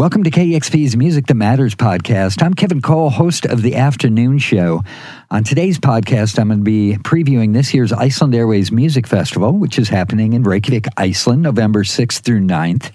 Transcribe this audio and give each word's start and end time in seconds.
Welcome 0.00 0.24
to 0.24 0.30
KEXP's 0.30 0.96
Music 0.96 1.26
That 1.26 1.34
Matters 1.34 1.74
podcast. 1.74 2.42
I'm 2.42 2.54
Kevin 2.54 2.80
Cole, 2.80 3.10
host 3.10 3.44
of 3.44 3.60
the 3.60 3.76
afternoon 3.76 4.38
show. 4.38 4.82
On 5.30 5.44
today's 5.44 5.78
podcast, 5.78 6.38
I'm 6.38 6.48
going 6.48 6.60
to 6.60 6.64
be 6.64 6.96
previewing 7.02 7.52
this 7.52 7.74
year's 7.74 7.92
Iceland 7.92 8.32
Airwaves 8.32 8.72
Music 8.72 9.06
Festival, 9.06 9.52
which 9.52 9.78
is 9.78 9.90
happening 9.90 10.32
in 10.32 10.42
Reykjavik, 10.42 10.86
Iceland, 10.96 11.42
November 11.42 11.84
6th 11.84 12.20
through 12.20 12.40
9th. 12.40 12.92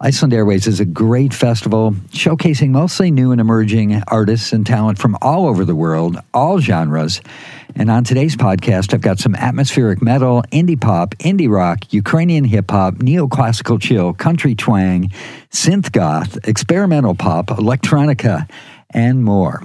Iceland 0.00 0.32
Airwaves 0.32 0.68
is 0.68 0.78
a 0.78 0.84
great 0.84 1.34
festival 1.34 1.90
showcasing 2.12 2.70
mostly 2.70 3.10
new 3.10 3.32
and 3.32 3.40
emerging 3.40 4.00
artists 4.06 4.52
and 4.52 4.64
talent 4.64 5.00
from 5.00 5.18
all 5.20 5.48
over 5.48 5.64
the 5.64 5.74
world, 5.74 6.18
all 6.32 6.60
genres. 6.60 7.20
And 7.76 7.90
on 7.90 8.04
today's 8.04 8.36
podcast, 8.36 8.94
I've 8.94 9.00
got 9.00 9.18
some 9.18 9.34
atmospheric 9.34 10.00
metal, 10.00 10.44
indie 10.52 10.80
pop, 10.80 11.14
indie 11.16 11.50
rock, 11.50 11.92
Ukrainian 11.92 12.44
hip 12.44 12.70
hop, 12.70 12.94
neoclassical 12.94 13.80
chill, 13.80 14.12
country 14.12 14.54
twang, 14.54 15.10
synth 15.50 15.90
goth, 15.90 16.38
experimental 16.46 17.14
pop, 17.16 17.46
electronica, 17.46 18.48
and 18.90 19.24
more. 19.24 19.62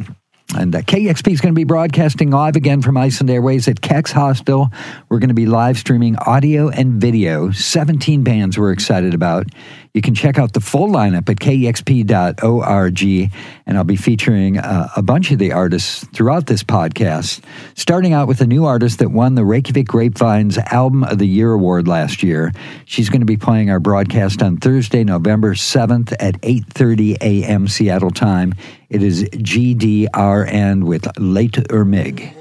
And 0.58 0.76
uh, 0.76 0.82
KEXP 0.82 1.32
is 1.32 1.42
going 1.42 1.54
to 1.54 1.60
be 1.60 1.64
broadcasting 1.64 2.32
live 2.32 2.56
again 2.56 2.82
from 2.82 2.98
Iceland 2.98 3.30
Airwaves 3.30 3.68
at 3.68 3.82
Kex 3.82 4.12
Hostel. 4.12 4.70
We're 5.08 5.20
going 5.20 5.30
to 5.30 5.36
be 5.36 5.46
live 5.46 5.78
streaming 5.78 6.16
audio 6.18 6.70
and 6.70 7.00
video. 7.00 7.52
17 7.52 8.24
bands 8.24 8.58
we're 8.58 8.72
excited 8.72 9.14
about. 9.14 9.46
You 9.94 10.02
can 10.02 10.14
check 10.14 10.38
out 10.38 10.54
the 10.54 10.60
full 10.60 10.88
lineup 10.88 11.30
at 11.30 11.38
kexp.org, 11.38 13.32
and 13.66 13.78
I'll 13.78 13.84
be 13.84 13.96
featuring 13.96 14.60
uh, 14.60 14.90
a 14.96 15.02
bunch 15.02 15.32
of 15.32 15.40
the 15.40 15.52
artists 15.52 16.06
throughout 16.14 16.46
this 16.46 16.64
podcast, 16.64 17.44
starting 17.76 18.14
out 18.14 18.28
with 18.28 18.42
a 18.42 18.48
new 18.48 18.66
artist 18.66 19.00
that 19.00 19.10
won 19.10 19.34
the 19.36 19.44
Reykjavik 19.44 19.88
Grapevine's 19.88 20.58
Album 20.58 21.04
of 21.04 21.18
the 21.18 21.28
Year 21.28 21.54
award 21.54 21.88
last 21.88 22.22
year. 22.22 22.52
She's 22.86 23.10
going 23.10 23.22
to 23.22 23.26
be 23.26 23.38
playing 23.38 23.72
our 23.72 23.80
broadcast 23.80 24.44
on 24.44 24.58
Thursday, 24.58 25.04
November 25.04 25.56
7th 25.56 26.14
at 26.20 26.40
8:30 26.42 27.18
a.m. 27.22 27.68
Seattle 27.68 28.12
time. 28.12 28.54
It 28.90 29.02
is 29.02 29.24
GDRN 29.24 30.84
with 30.84 31.04
Lætur 31.18 31.88
mig. 31.88 32.39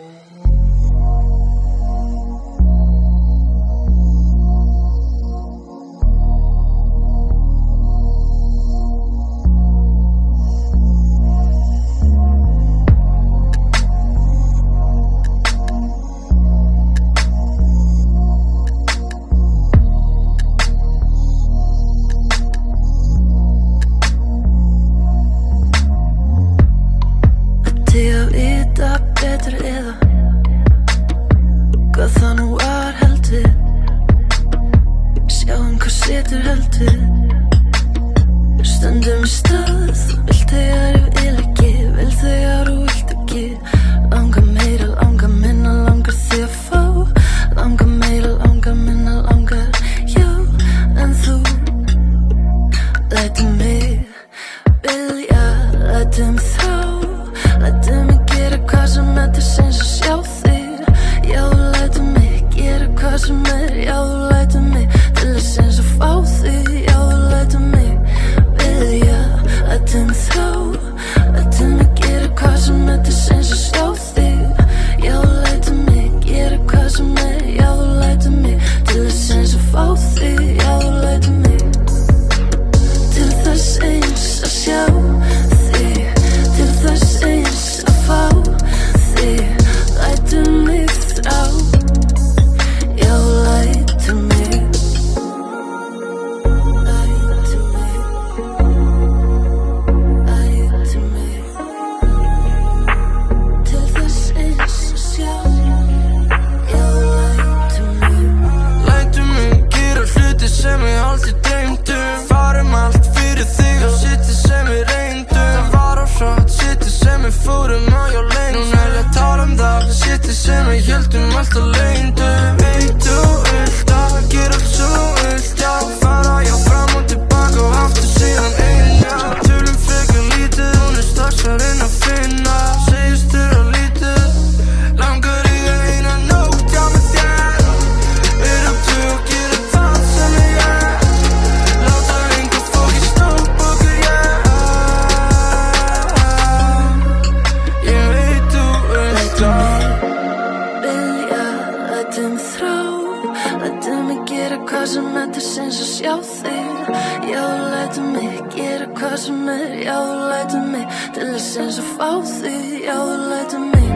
Til 161.59 161.69
að 161.69 161.89
fá 161.97 162.11
þig 162.39 162.85
Já, 162.87 162.99
lætum 163.31 163.65
mig 163.73 163.91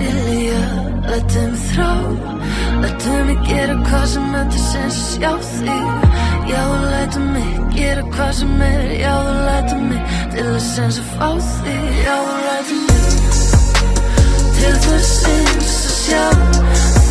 vilja, 0.00 0.62
lætum 1.10 1.56
þrá 1.68 1.90
Lætum 2.82 3.26
mig 3.26 3.42
gera 3.48 3.80
hvað 3.88 4.06
sem 4.14 4.34
er 4.38 4.52
til 4.54 4.64
sinns 4.70 5.02
að 5.02 5.10
sjá 5.10 5.32
þig 5.50 6.22
Já, 6.52 6.62
lætum 6.92 7.26
mig 7.34 7.52
gera 7.74 8.02
hvað 8.12 8.32
sem 8.32 8.62
er. 8.62 8.82
Já, 9.00 9.14
lætum 9.46 9.82
mig 9.90 10.02
til 10.34 10.46
að 10.46 10.60
sinns 10.60 10.98
að 11.00 11.10
fá 11.14 11.28
þig. 11.48 11.90
Já, 12.04 12.18
lætum 12.46 12.80
mig 12.88 13.02
til 14.58 14.74
þess 14.84 15.14
eins 15.32 15.74
að 15.88 15.96
sjá 16.02 16.24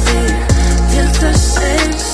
þig 0.06 0.58
til 0.94 1.08
þess 1.20 1.50
eins 1.72 2.11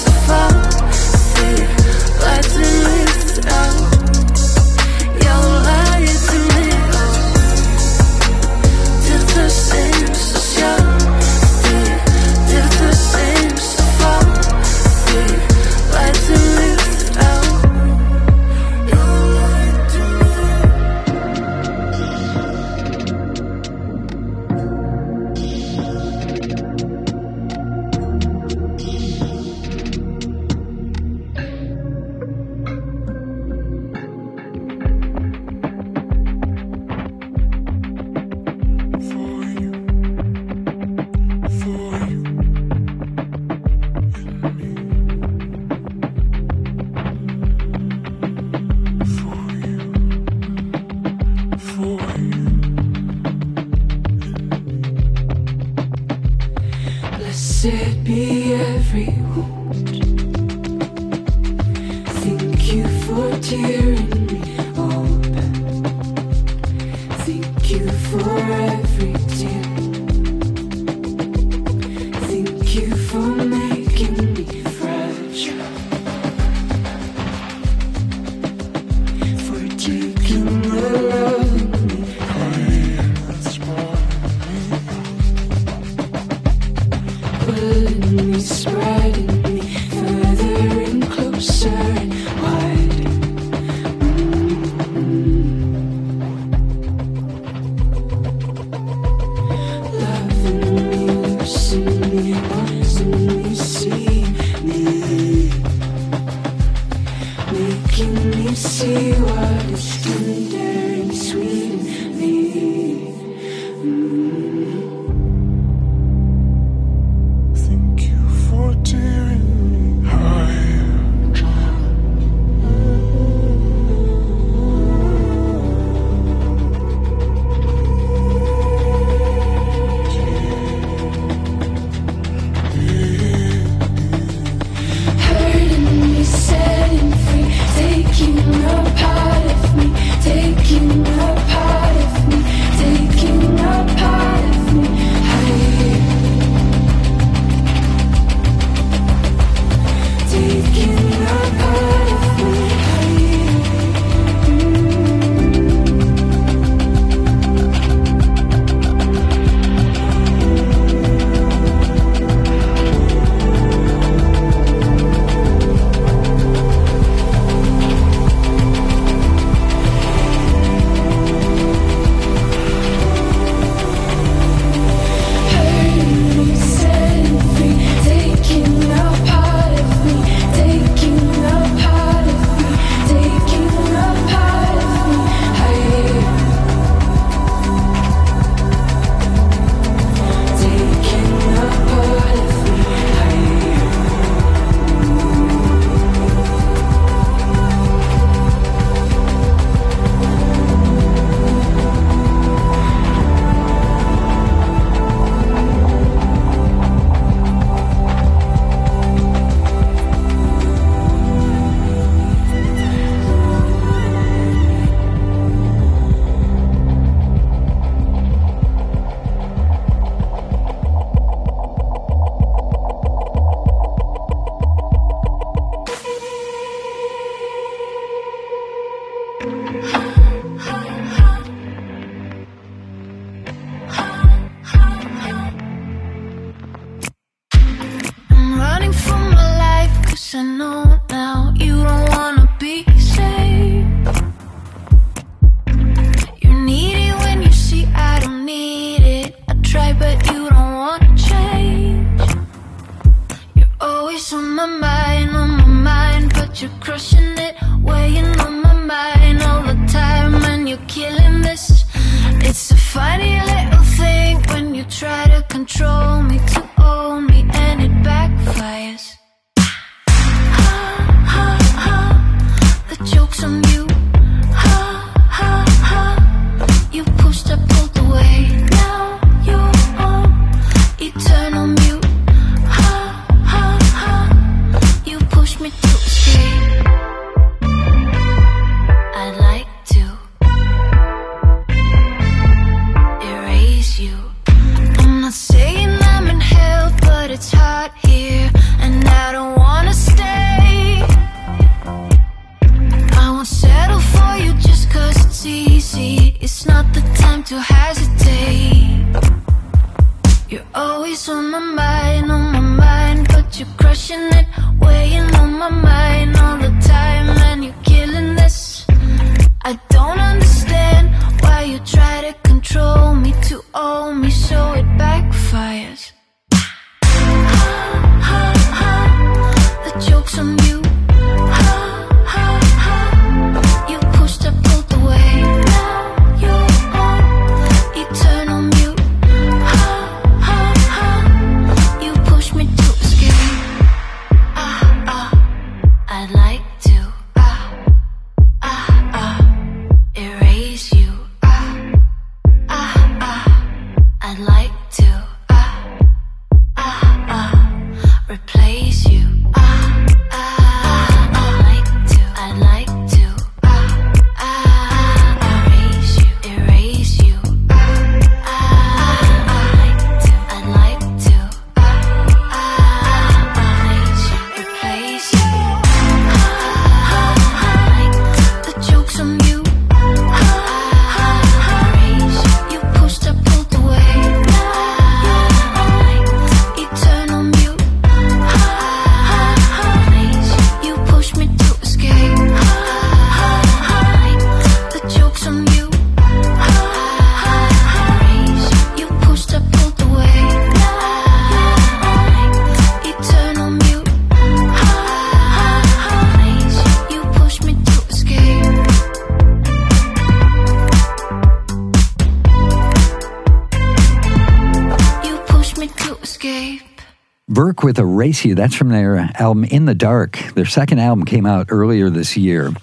with 417.88 418.00
Erase 418.00 418.44
You. 418.44 418.53
That's 418.53 418.75
from 418.75 418.89
their 418.89 419.32
album 419.36 419.63
In 419.63 419.86
the 419.86 419.96
Dark. 419.96 420.38
Their 420.56 420.65
second 420.65 421.00
album 421.00 421.24
came 421.24 421.46
out 421.46 421.67
earlier 421.70 422.10
this 422.10 422.36
year. 422.36 422.74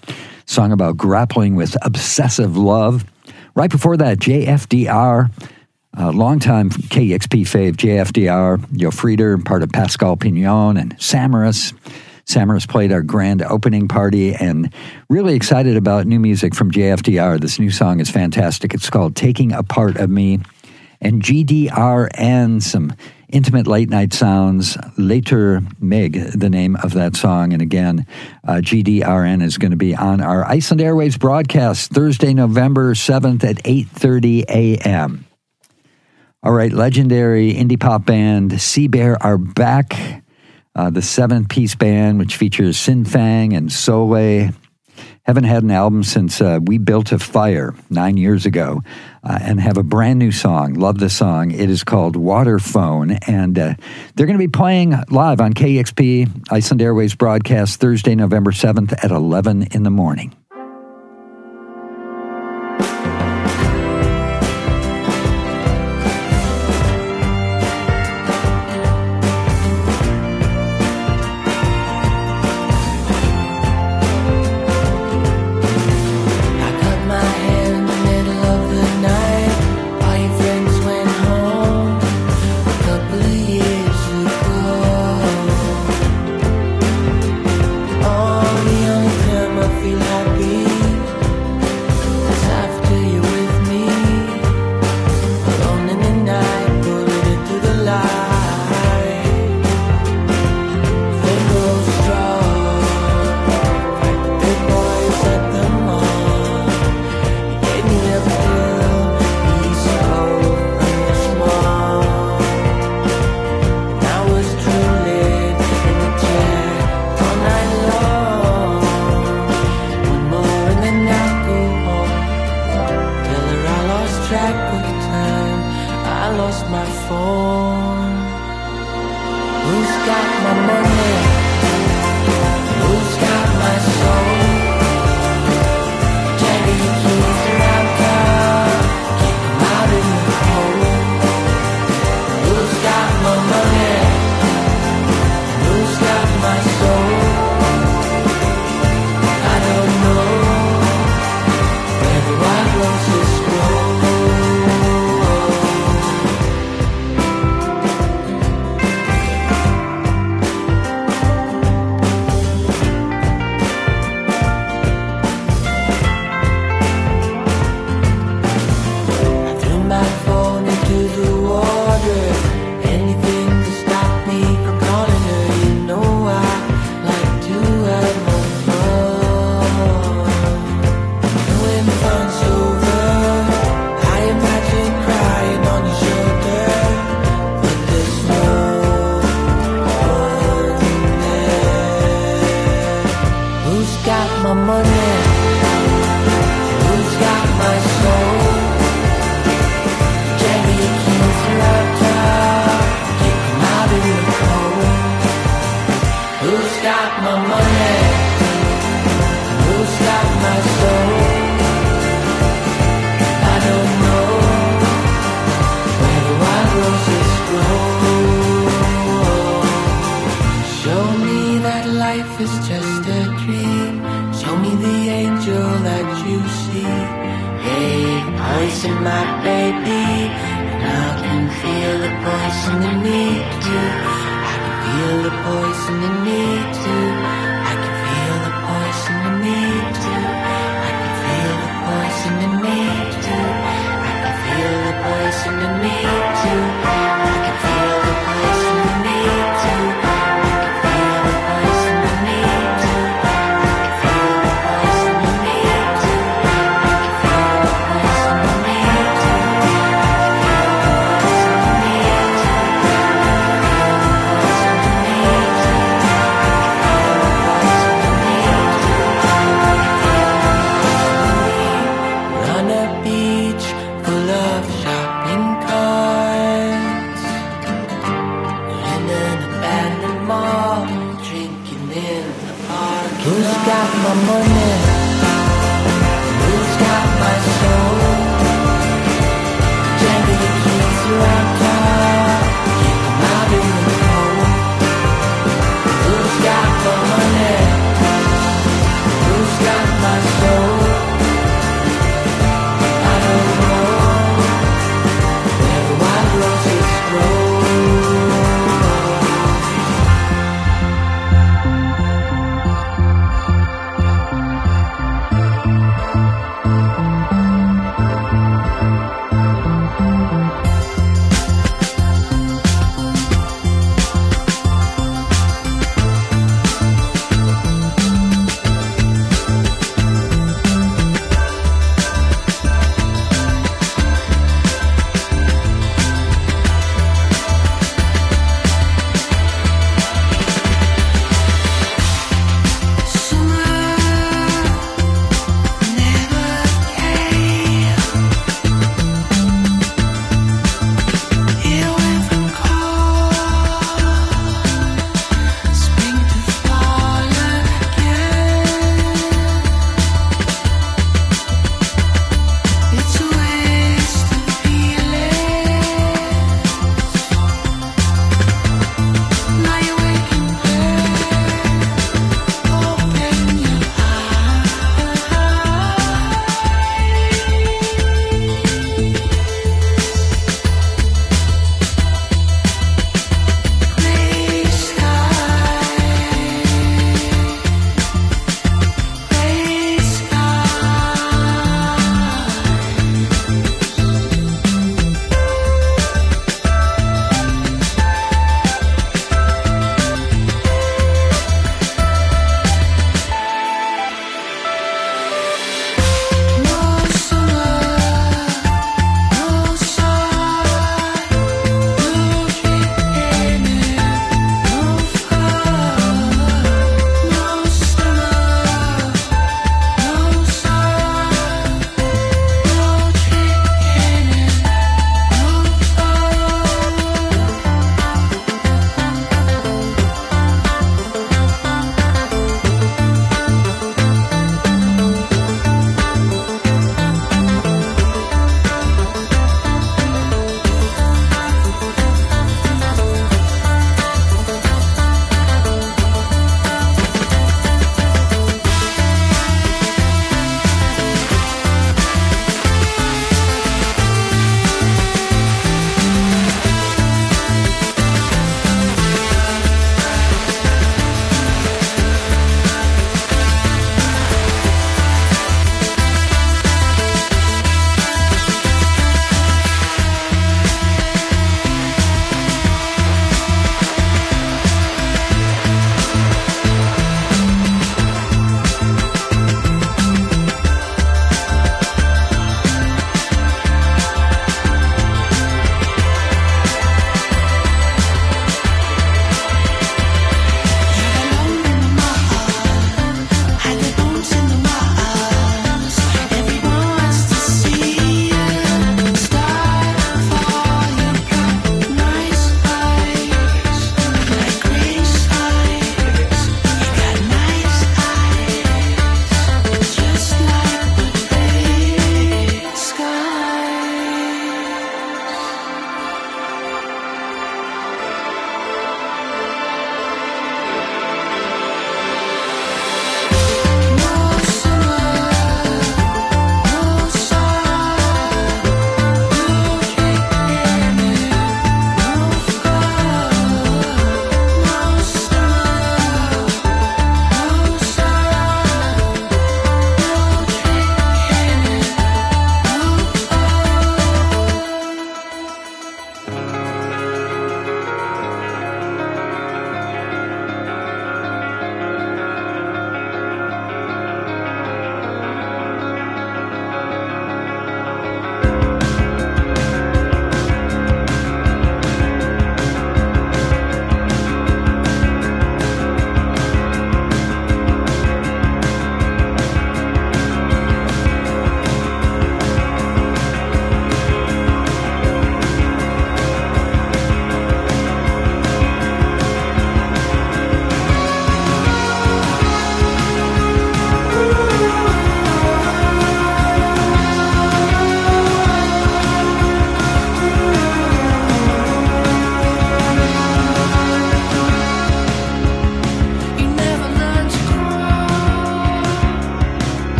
Song 0.46 0.72
about 0.72 0.96
grappling 0.96 1.56
with 1.56 1.76
obsessive 1.82 2.56
love. 2.56 3.04
Right 3.54 3.70
before 3.70 3.98
that, 3.98 4.18
JFDR, 4.18 5.30
a 5.92 6.10
longtime 6.10 6.70
KEXP 6.70 7.42
fave, 7.42 7.76
JFDR, 7.76 8.56
Jófríður, 8.68 9.44
part 9.44 9.62
of 9.62 9.70
Pascal 9.72 10.16
Pinon 10.16 10.78
and 10.78 10.96
Samaris. 10.98 11.74
Samaris 12.24 12.64
played 12.64 12.90
our 12.90 13.02
grand 13.02 13.42
opening 13.42 13.88
party 13.88 14.34
and 14.34 14.72
really 15.10 15.34
excited 15.34 15.76
about 15.76 16.06
new 16.06 16.18
music 16.18 16.54
from 16.54 16.70
JFDR. 16.70 17.38
This 17.38 17.58
new 17.58 17.70
song 17.70 18.00
is 18.00 18.08
fantastic. 18.08 18.72
It's 18.72 18.88
called 18.88 19.16
Taking 19.16 19.52
a 19.52 19.62
Part 19.62 19.98
of 19.98 20.08
Me. 20.08 20.40
And 21.02 21.20
GDRN, 21.20 22.62
some 22.62 22.94
intimate 23.28 23.66
late 23.66 23.90
night 23.90 24.12
sounds. 24.12 24.76
Lætur 24.98 25.66
mig, 25.80 26.12
the 26.32 26.50
name 26.50 26.76
of 26.76 26.92
that 26.94 27.16
song. 27.16 27.52
And 27.52 27.62
again, 27.62 28.06
uh, 28.46 28.54
GDRN 28.54 29.42
is 29.42 29.58
going 29.58 29.70
to 29.70 29.76
be 29.76 29.94
on 29.94 30.20
our 30.20 30.44
Iceland 30.44 30.80
Airwaves 30.80 31.18
broadcast 31.18 31.90
Thursday, 31.90 32.34
November 32.34 32.94
7th 32.94 33.44
at 33.44 33.56
8.30 33.64 34.44
a.m. 34.48 35.26
All 36.42 36.52
right, 36.52 36.72
legendary 36.72 37.54
indie 37.54 37.80
pop 37.80 38.04
band 38.04 38.50
Seabear 38.52 39.16
are 39.20 39.38
back 39.38 40.22
uh, 40.76 40.90
the 40.90 41.02
seven 41.02 41.46
piece 41.46 41.74
band, 41.74 42.18
which 42.18 42.36
features 42.36 42.76
Sin 42.76 43.04
Fang 43.04 43.52
and 43.52 43.68
Sóley. 43.68 44.54
Haven't 45.24 45.44
had 45.44 45.62
an 45.62 45.70
album 45.70 46.02
since 46.02 46.42
uh, 46.42 46.60
We 46.62 46.76
Built 46.76 47.10
a 47.10 47.18
Fire 47.18 47.74
nine 47.88 48.18
years 48.18 48.44
ago 48.44 48.82
uh, 49.22 49.38
and 49.40 49.58
have 49.58 49.78
a 49.78 49.82
brand 49.82 50.18
new 50.18 50.30
song. 50.30 50.74
Love 50.74 50.98
the 50.98 51.08
song. 51.08 51.50
It 51.50 51.70
is 51.70 51.82
called 51.82 52.14
Waterphone. 52.14 53.18
And 53.26 53.58
uh, 53.58 53.74
they're 54.14 54.26
going 54.26 54.38
to 54.38 54.46
be 54.46 54.48
playing 54.48 54.94
live 55.08 55.40
on 55.40 55.54
KEXP 55.54 56.28
Iceland 56.50 56.82
Airwaves 56.82 57.16
broadcast 57.16 57.80
Thursday, 57.80 58.14
November 58.14 58.50
7th 58.50 58.92
at 59.02 59.10
11 59.10 59.68
in 59.72 59.82
the 59.82 59.90
morning. 59.90 60.34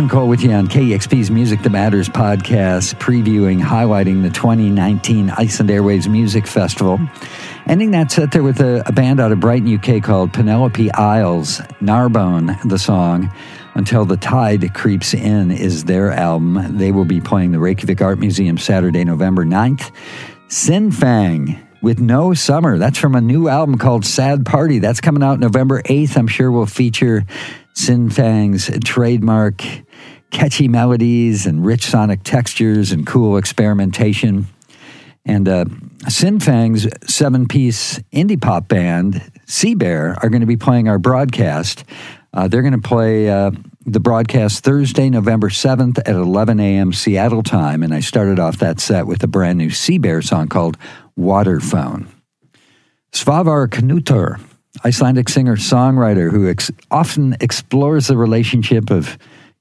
Kevin 0.00 0.08
Cole 0.08 0.28
with 0.28 0.40
you 0.40 0.50
on 0.52 0.66
KEXP's 0.66 1.30
Music 1.30 1.60
That 1.60 1.68
Matters 1.68 2.08
podcast, 2.08 2.94
previewing, 2.94 3.60
highlighting 3.60 4.22
the 4.22 4.30
2019 4.30 5.28
Iceland 5.28 5.68
Airwaves 5.68 6.10
Music 6.10 6.46
Festival. 6.46 6.98
Ending 7.66 7.90
that 7.90 8.10
set 8.10 8.32
there 8.32 8.42
with 8.42 8.62
a, 8.62 8.82
a 8.86 8.92
band 8.92 9.20
out 9.20 9.30
of 9.30 9.40
Brighton, 9.40 9.74
UK 9.74 10.02
called 10.02 10.32
Penelope 10.32 10.90
Isles. 10.92 11.58
Gnarbone, 11.82 12.66
the 12.66 12.78
song. 12.78 13.30
Until 13.74 14.06
the 14.06 14.16
Tide 14.16 14.72
Creeps 14.72 15.12
In 15.12 15.50
is 15.50 15.84
their 15.84 16.12
album. 16.12 16.78
They 16.78 16.92
will 16.92 17.04
be 17.04 17.20
playing 17.20 17.52
the 17.52 17.58
Reykjavik 17.58 18.00
Art 18.00 18.18
Museum 18.18 18.56
Saturday, 18.56 19.04
November 19.04 19.44
9th. 19.44 19.94
Sin 20.48 20.92
Fang 20.92 21.60
with 21.82 22.00
No 22.00 22.32
Summer. 22.32 22.78
That's 22.78 22.96
from 22.96 23.14
a 23.14 23.20
new 23.20 23.48
album 23.48 23.76
called 23.76 24.06
Sad 24.06 24.46
Party. 24.46 24.78
That's 24.78 25.02
coming 25.02 25.22
out 25.22 25.40
November 25.40 25.82
8th. 25.82 26.16
I'm 26.16 26.26
sure 26.26 26.50
we'll 26.50 26.64
feature 26.64 27.26
Sin 27.74 28.10
Fang's 28.10 28.70
trademark 28.84 29.62
catchy 30.50 30.66
melodies 30.66 31.46
and 31.46 31.64
rich 31.64 31.84
sonic 31.84 32.24
textures 32.24 32.90
and 32.90 33.06
cool 33.06 33.36
experimentation. 33.36 34.48
And 35.24 35.48
uh, 35.48 35.64
Sin 36.08 36.40
Fang's 36.40 36.88
seven 37.06 37.46
piece 37.46 38.00
indie 38.12 38.40
pop 38.40 38.66
band, 38.66 39.22
Seabear, 39.46 40.20
are 40.20 40.28
going 40.28 40.40
to 40.40 40.48
be 40.48 40.56
playing 40.56 40.88
our 40.88 40.98
broadcast. 40.98 41.84
Uh, 42.34 42.48
they're 42.48 42.62
going 42.62 42.72
to 42.72 42.80
play 42.80 43.30
uh, 43.30 43.52
the 43.86 44.00
broadcast 44.00 44.64
Thursday, 44.64 45.08
November 45.08 45.50
7th 45.50 46.00
at 46.00 46.16
11 46.16 46.58
a.m. 46.58 46.92
Seattle 46.92 47.44
time. 47.44 47.84
And 47.84 47.94
I 47.94 48.00
started 48.00 48.40
off 48.40 48.58
that 48.58 48.80
set 48.80 49.06
with 49.06 49.22
a 49.22 49.28
brand 49.28 49.56
new 49.56 49.68
Seabear 49.68 50.20
song 50.20 50.48
called 50.48 50.76
Waterphone. 51.16 52.08
Svavar 53.12 53.68
Knútur, 53.68 54.40
Icelandic 54.84 55.28
singer 55.28 55.54
songwriter 55.54 56.32
who 56.32 56.50
ex- 56.50 56.72
often 56.90 57.36
explores 57.40 58.08
the 58.08 58.16
relationship 58.16 58.90
of 58.90 59.16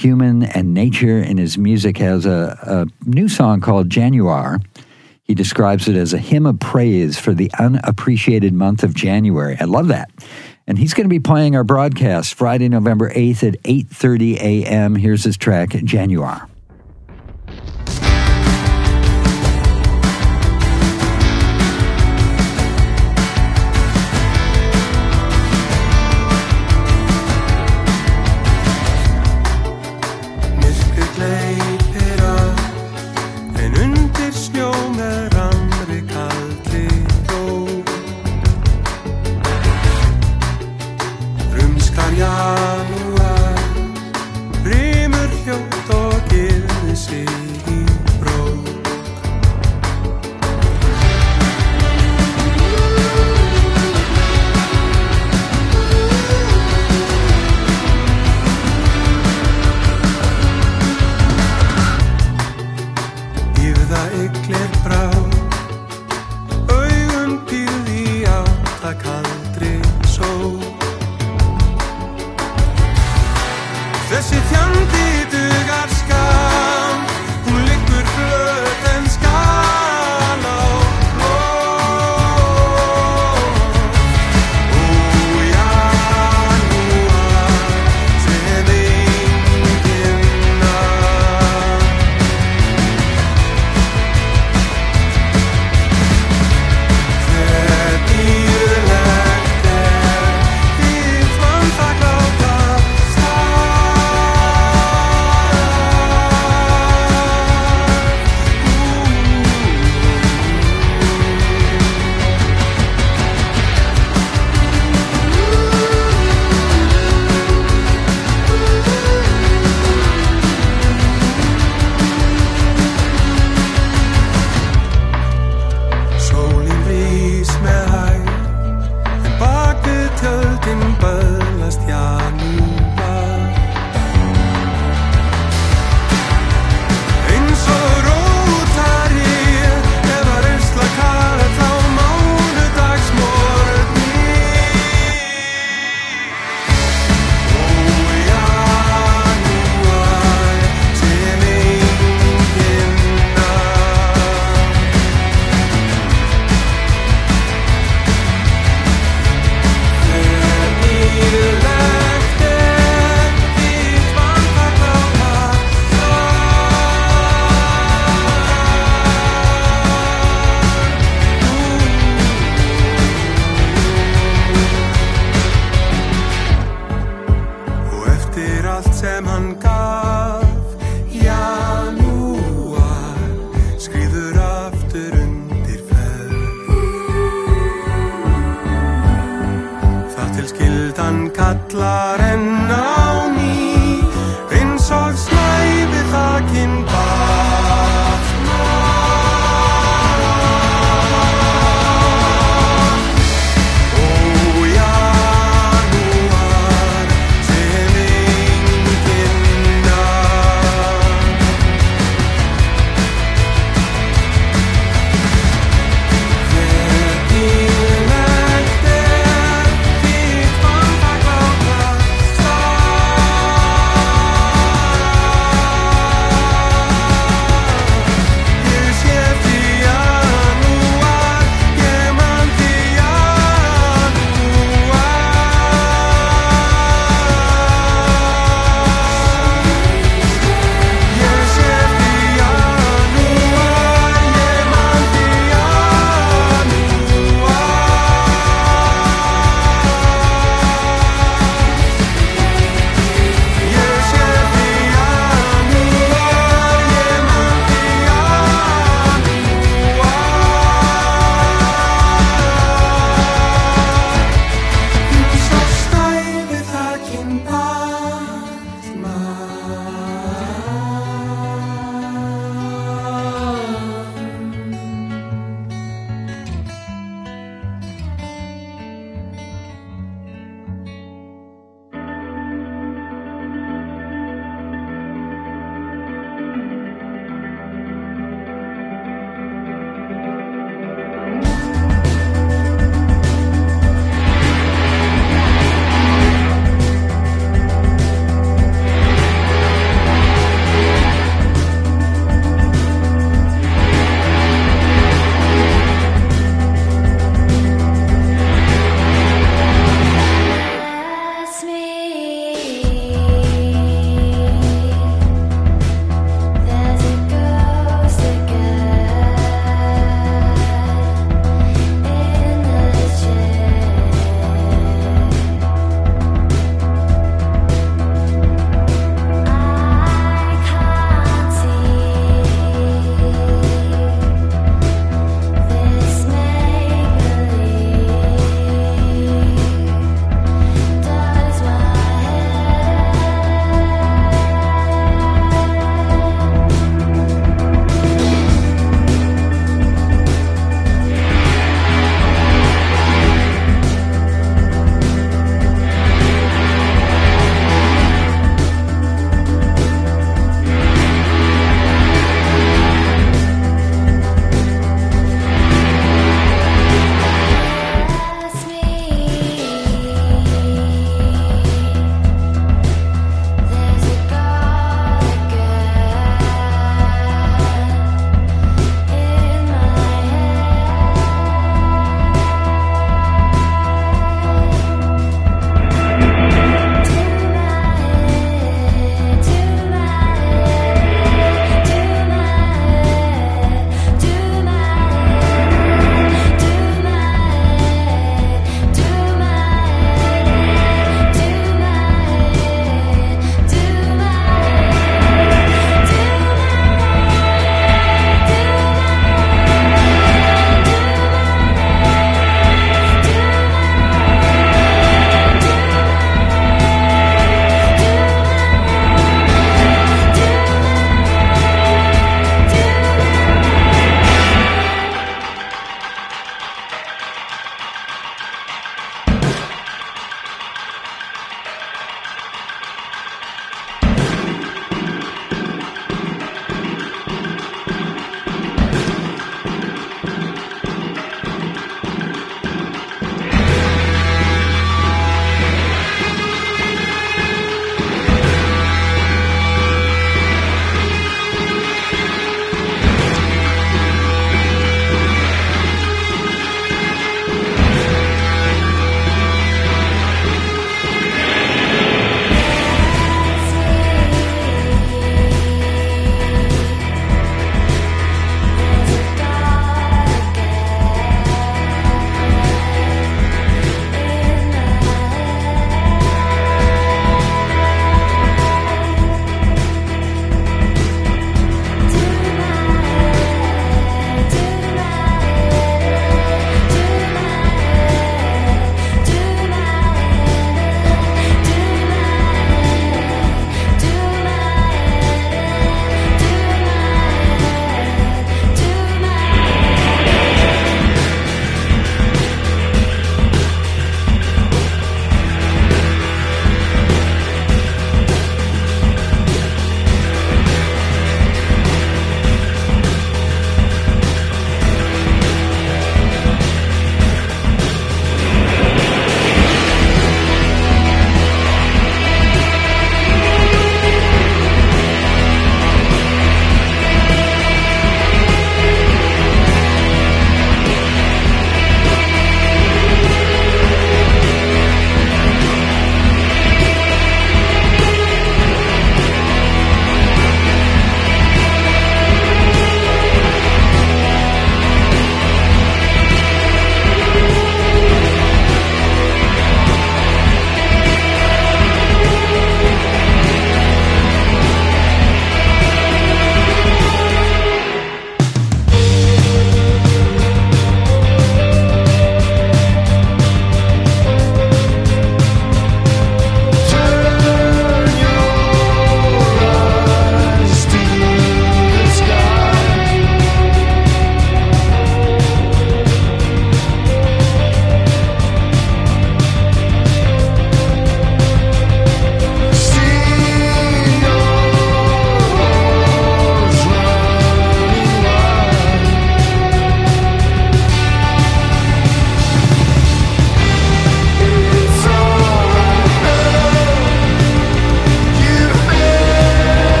human 0.00 0.42
and 0.42 0.74
nature 0.74 1.18
in 1.18 1.36
his 1.36 1.58
music, 1.58 1.98
has 1.98 2.26
a, 2.26 2.58
a 2.62 3.08
new 3.08 3.28
song 3.28 3.60
called 3.60 3.88
Janúar. 3.88 4.64
He 5.22 5.34
describes 5.34 5.86
it 5.86 5.94
as 5.94 6.12
a 6.12 6.18
hymn 6.18 6.46
of 6.46 6.58
praise 6.58 7.18
for 7.18 7.34
the 7.34 7.50
unappreciated 7.58 8.52
month 8.52 8.82
of 8.82 8.94
January. 8.94 9.56
I 9.60 9.64
love 9.64 9.88
that. 9.88 10.10
And 10.66 10.78
he's 10.78 10.94
going 10.94 11.04
to 11.04 11.08
be 11.08 11.20
playing 11.20 11.54
our 11.54 11.64
broadcast 11.64 12.34
Friday, 12.34 12.68
November 12.68 13.10
8th 13.10 13.46
at 13.46 13.62
8:30 13.62 14.36
a.m. 14.38 14.96
Here's 14.96 15.24
his 15.24 15.36
track 15.36 15.70
Janúar. 15.70 16.49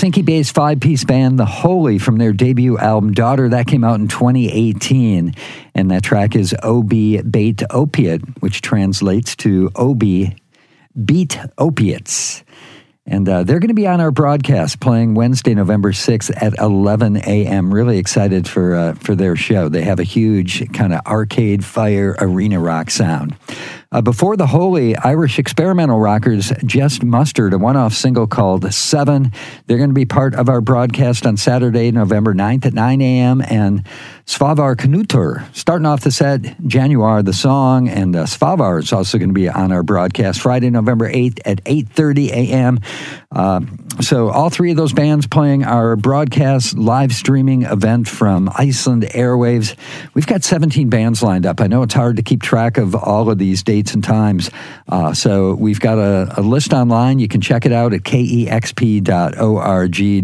Helsinki 0.00 0.24
based 0.24 0.54
five 0.54 0.80
piece 0.80 1.04
band 1.04 1.38
The 1.38 1.44
Holy 1.44 1.98
from 1.98 2.16
their 2.16 2.32
debut 2.32 2.78
album 2.78 3.12
Daughter. 3.12 3.50
That 3.50 3.66
came 3.66 3.84
out 3.84 4.00
in 4.00 4.08
2018. 4.08 5.34
And 5.74 5.90
that 5.90 6.02
track 6.02 6.34
is 6.34 6.56
Obi 6.62 7.20
Bate 7.20 7.62
Opiate, 7.68 8.22
which 8.40 8.62
translates 8.62 9.36
to 9.36 9.70
OB 9.76 10.02
Beat 11.04 11.38
Opiates. 11.58 12.44
And 13.04 13.28
uh, 13.28 13.42
they're 13.42 13.58
going 13.58 13.68
to 13.68 13.74
be 13.74 13.86
on 13.86 14.00
our 14.00 14.10
broadcast 14.10 14.80
playing 14.80 15.16
Wednesday, 15.16 15.52
November 15.52 15.92
6th 15.92 16.32
at 16.42 16.58
11 16.58 17.18
a.m. 17.18 17.74
Really 17.74 17.98
excited 17.98 18.48
for, 18.48 18.74
uh, 18.74 18.94
for 18.94 19.14
their 19.14 19.36
show. 19.36 19.68
They 19.68 19.82
have 19.82 20.00
a 20.00 20.04
huge 20.04 20.72
kind 20.72 20.94
of 20.94 21.00
arcade 21.06 21.62
fire 21.62 22.16
arena 22.20 22.58
rock 22.58 22.90
sound. 22.90 23.36
Uh, 23.92 24.00
before 24.00 24.36
the 24.36 24.46
Holy, 24.46 24.94
Irish 24.94 25.40
experimental 25.40 25.98
rockers 25.98 26.52
Just 26.64 27.02
Mustard 27.02 27.52
a 27.52 27.58
one 27.58 27.76
off 27.76 27.92
single 27.92 28.28
called 28.28 28.72
Seven. 28.72 29.32
They're 29.66 29.78
going 29.78 29.90
to 29.90 29.94
be 29.94 30.04
part 30.04 30.36
of 30.36 30.48
our 30.48 30.60
broadcast 30.60 31.26
on 31.26 31.36
Saturday, 31.36 31.90
November 31.90 32.32
9th 32.32 32.66
at 32.66 32.72
9 32.72 33.00
a.m. 33.00 33.42
And 33.42 33.84
Svavar 34.26 34.76
Knútur, 34.76 35.44
starting 35.52 35.86
off 35.86 36.02
the 36.02 36.12
set, 36.12 36.42
Janúar, 36.42 37.24
the 37.24 37.32
song, 37.32 37.88
and 37.88 38.14
uh, 38.14 38.26
Svavar 38.26 38.80
is 38.80 38.92
also 38.92 39.18
going 39.18 39.30
to 39.30 39.34
be 39.34 39.48
on 39.48 39.72
our 39.72 39.82
broadcast 39.82 40.40
Friday, 40.40 40.70
November 40.70 41.10
8th 41.10 41.40
at 41.44 41.64
8.30 41.64 42.28
a.m. 42.28 42.78
Uh, 43.32 43.62
so 44.00 44.28
all 44.30 44.50
three 44.50 44.70
of 44.70 44.76
those 44.76 44.92
bands 44.92 45.26
playing 45.26 45.64
our 45.64 45.96
broadcast 45.96 46.78
live 46.78 47.12
streaming 47.12 47.62
event 47.62 48.06
from 48.06 48.48
Iceland 48.54 49.02
Airwaves. 49.02 49.76
We've 50.14 50.28
got 50.28 50.44
17 50.44 50.88
bands 50.90 51.24
lined 51.24 51.44
up. 51.44 51.60
I 51.60 51.66
know 51.66 51.82
it's 51.82 51.94
hard 51.94 52.14
to 52.18 52.22
keep 52.22 52.40
track 52.40 52.78
of 52.78 52.94
all 52.94 53.28
of 53.28 53.38
these 53.38 53.64
dates 53.64 53.79
and 53.88 54.04
times. 54.04 54.50
Uh, 54.88 55.14
so 55.14 55.54
we've 55.54 55.80
got 55.80 55.98
a, 55.98 56.32
a, 56.36 56.42
list 56.42 56.72
online. 56.72 57.18
You 57.18 57.28
can 57.28 57.40
check 57.40 57.64
it 57.64 57.72
out 57.72 57.94
at 57.94 58.02
kexp.org 58.02 59.04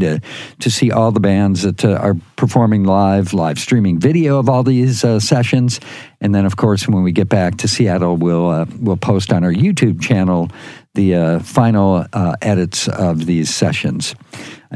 to, 0.00 0.20
to 0.58 0.70
see 0.70 0.90
all 0.90 1.12
the 1.12 1.20
bands 1.20 1.62
that 1.62 1.84
uh, 1.84 1.94
are 1.94 2.14
performing 2.36 2.84
live, 2.84 3.32
live 3.32 3.58
streaming 3.58 3.98
video 3.98 4.38
of 4.38 4.48
all 4.48 4.62
these 4.62 5.04
uh, 5.04 5.18
sessions. 5.18 5.80
And 6.20 6.34
then, 6.34 6.44
of 6.44 6.56
course, 6.56 6.86
when 6.88 7.02
we 7.02 7.12
get 7.12 7.28
back 7.28 7.56
to 7.58 7.68
Seattle, 7.68 8.16
we'll, 8.16 8.50
uh, 8.50 8.66
we'll 8.78 8.96
post 8.96 9.32
on 9.32 9.44
our 9.44 9.52
YouTube 9.52 10.00
channel 10.00 10.50
the 10.94 11.14
uh, 11.14 11.38
final 11.40 12.06
uh, 12.12 12.36
edits 12.42 12.88
of 12.88 13.26
these 13.26 13.54
sessions. 13.54 14.14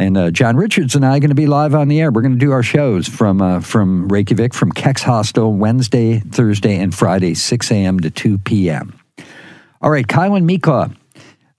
And 0.01 0.17
uh, 0.17 0.31
John 0.31 0.57
Richards 0.57 0.95
and 0.95 1.05
I 1.05 1.19
are 1.19 1.21
going 1.21 1.29
to 1.29 1.35
be 1.35 1.47
live 1.47 1.75
on 1.75 1.89
the 1.89 2.01
air. 2.01 2.11
We're 2.11 2.23
going 2.23 2.33
to 2.33 2.39
do 2.39 2.53
our 2.53 2.63
shows 2.63 3.07
from 3.07 3.43
uh, 3.43 3.61
from 3.61 4.09
Reykjavik, 4.09 4.55
from 4.55 4.73
Kex 4.73 5.03
Hostel, 5.03 5.53
Wednesday, 5.53 6.21
Thursday, 6.21 6.79
and 6.79 6.95
Friday, 6.95 7.35
6 7.35 7.71
a.m. 7.71 8.01
to 8.01 8.11
2 8.11 8.39
p.m. 8.39 8.99
All 9.83 9.91
right, 9.91 10.07
Kælan 10.07 10.51
Mikla, 10.51 10.97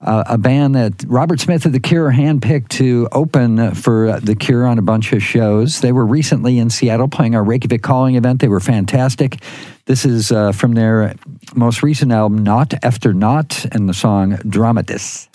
uh, 0.00 0.24
a 0.26 0.38
band 0.38 0.74
that 0.74 1.04
Robert 1.06 1.38
Smith 1.38 1.66
of 1.66 1.72
The 1.72 1.78
Cure 1.78 2.10
handpicked 2.10 2.70
to 2.70 3.08
open 3.12 3.76
for 3.76 4.18
The 4.18 4.34
Cure 4.34 4.66
on 4.66 4.76
a 4.76 4.82
bunch 4.82 5.12
of 5.12 5.22
shows. 5.22 5.80
They 5.80 5.92
were 5.92 6.04
recently 6.04 6.58
in 6.58 6.68
Seattle 6.68 7.06
playing 7.06 7.36
our 7.36 7.44
Reykjavik 7.44 7.82
Calling 7.82 8.16
event. 8.16 8.40
They 8.40 8.48
were 8.48 8.58
fantastic. 8.58 9.40
This 9.84 10.04
is 10.04 10.32
uh, 10.32 10.50
from 10.50 10.72
their 10.72 11.14
most 11.54 11.84
recent 11.84 12.10
album, 12.10 12.44
Nótt 12.44 12.76
eftir 12.82 13.12
nótt, 13.12 13.72
and 13.72 13.88
the 13.88 13.94
song 13.94 14.32
Draumadís. 14.38 15.31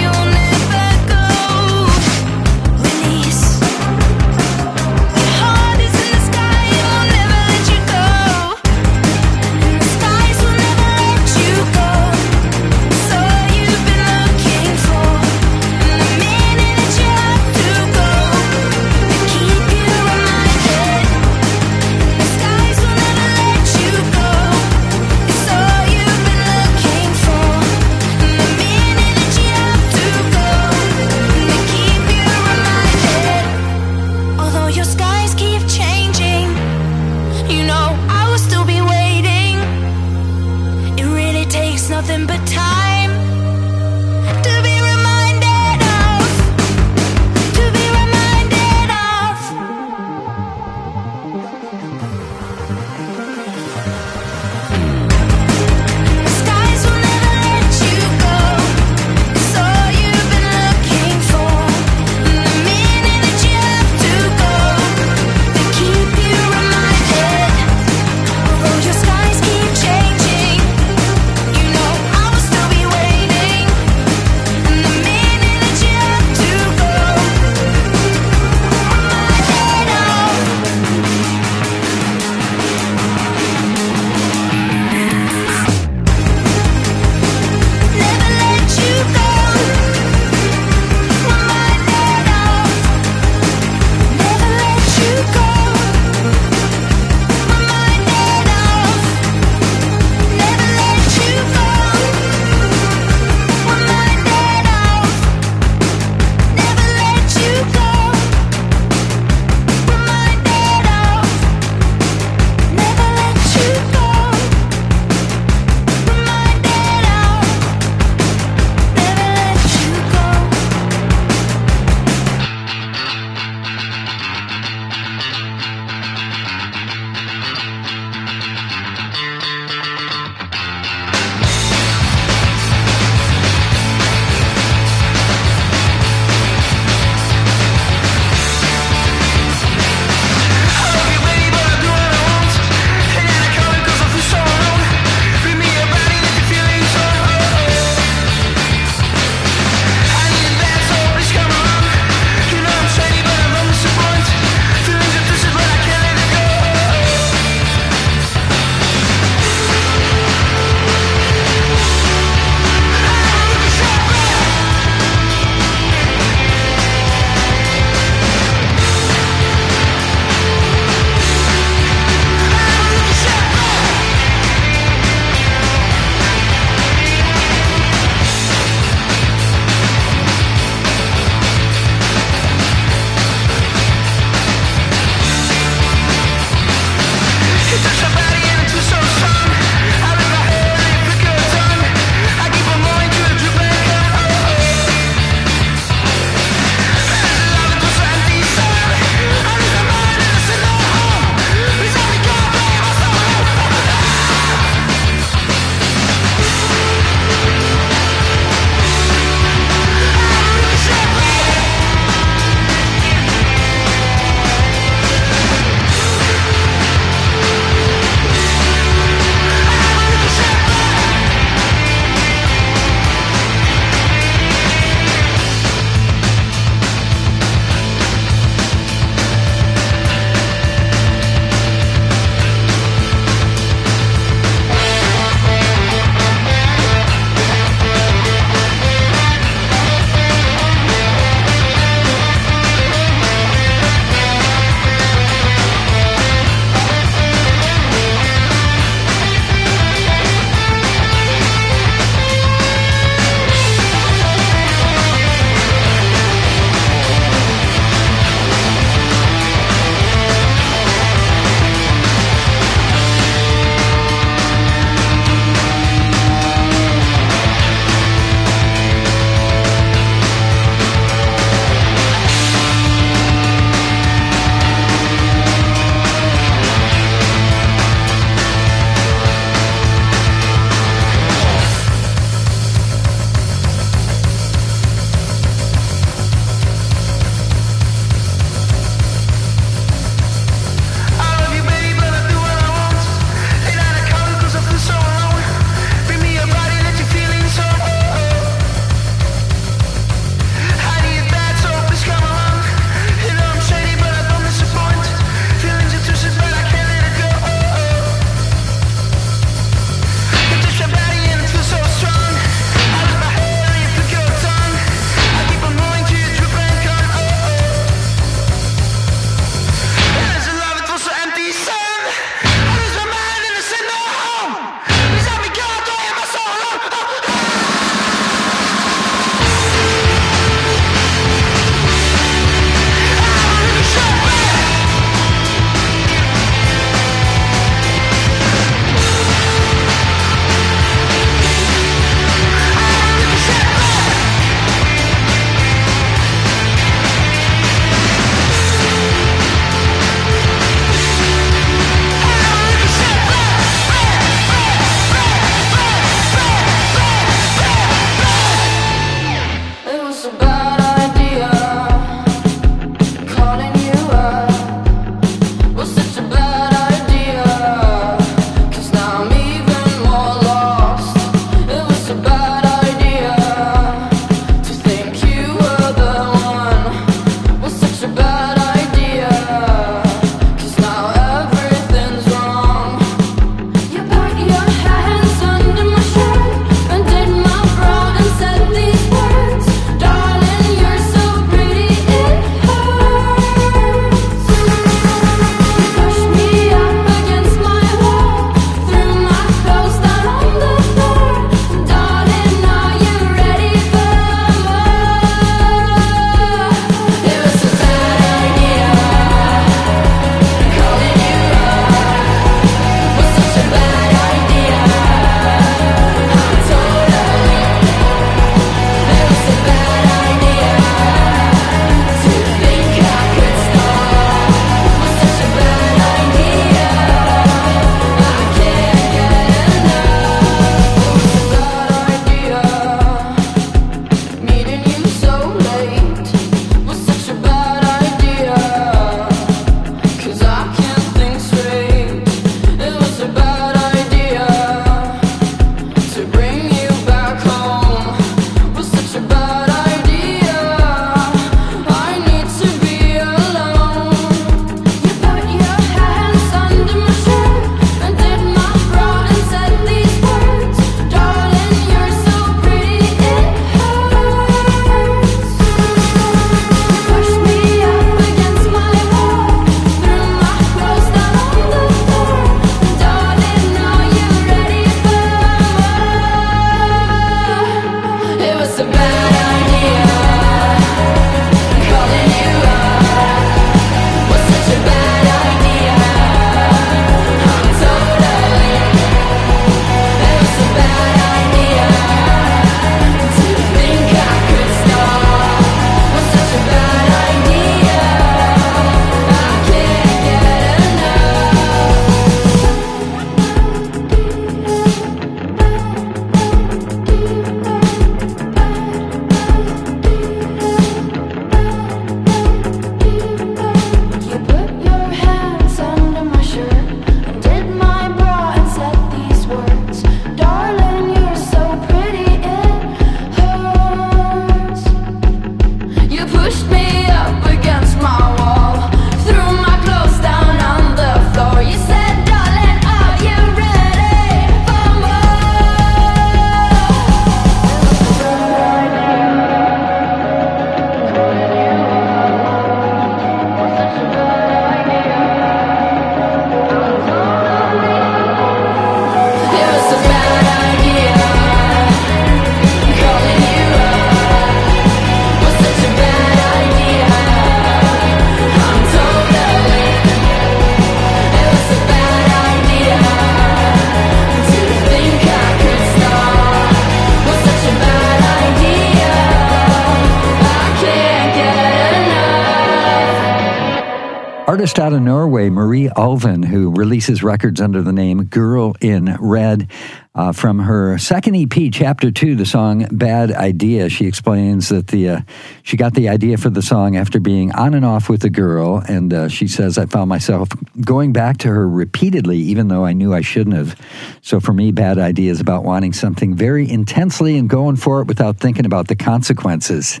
Artist 574.70 574.86
out 574.86 574.92
of 574.92 575.02
Norway, 575.02 575.50
Marie 575.50 575.88
Ulven, 575.88 576.44
who 576.44 576.70
releases 576.70 577.24
records 577.24 577.60
under 577.60 577.82
the 577.82 577.92
name 577.92 578.22
Girl 578.26 578.76
in 578.80 579.16
Red. 579.18 579.68
Uh, 580.14 580.30
from 580.30 580.60
her 580.60 580.96
second 580.96 581.34
EP, 581.34 581.72
Chapter 581.72 582.12
Two, 582.12 582.36
the 582.36 582.46
song 582.46 582.86
"Bad 582.92 583.32
Idea," 583.32 583.88
she 583.88 584.06
explains 584.06 584.68
that 584.68 584.86
the 584.86 585.08
uh, 585.08 585.20
she 585.64 585.76
got 585.76 585.94
the 585.94 586.08
idea 586.08 586.36
for 586.36 586.50
the 586.50 586.62
song 586.62 586.96
after 586.96 587.18
being 587.18 587.50
on 587.50 587.74
and 587.74 587.84
off 587.84 588.08
with 588.08 588.22
a 588.22 588.30
girl, 588.30 588.80
and 588.86 589.12
uh, 589.12 589.28
she 589.28 589.48
says 589.48 589.76
I 589.76 589.86
found 589.86 590.08
myself 590.08 590.48
going 590.80 591.12
back 591.12 591.38
to 591.38 591.48
her 591.48 591.68
repeatedly, 591.68 592.38
even 592.38 592.68
though 592.68 592.84
I 592.84 592.92
knew 592.92 593.12
I 593.12 593.22
shouldn't 593.22 593.56
have. 593.56 593.80
So 594.22 594.38
for 594.38 594.52
me, 594.52 594.70
"Bad 594.70 594.98
Idea" 594.98 595.32
is 595.32 595.40
about 595.40 595.64
wanting 595.64 595.92
something 595.92 596.36
very 596.36 596.70
intensely 596.70 597.36
and 597.36 597.48
going 597.48 597.74
for 597.74 598.02
it 598.02 598.06
without 598.06 598.38
thinking 598.38 598.66
about 598.66 598.86
the 598.86 598.96
consequences 598.96 600.00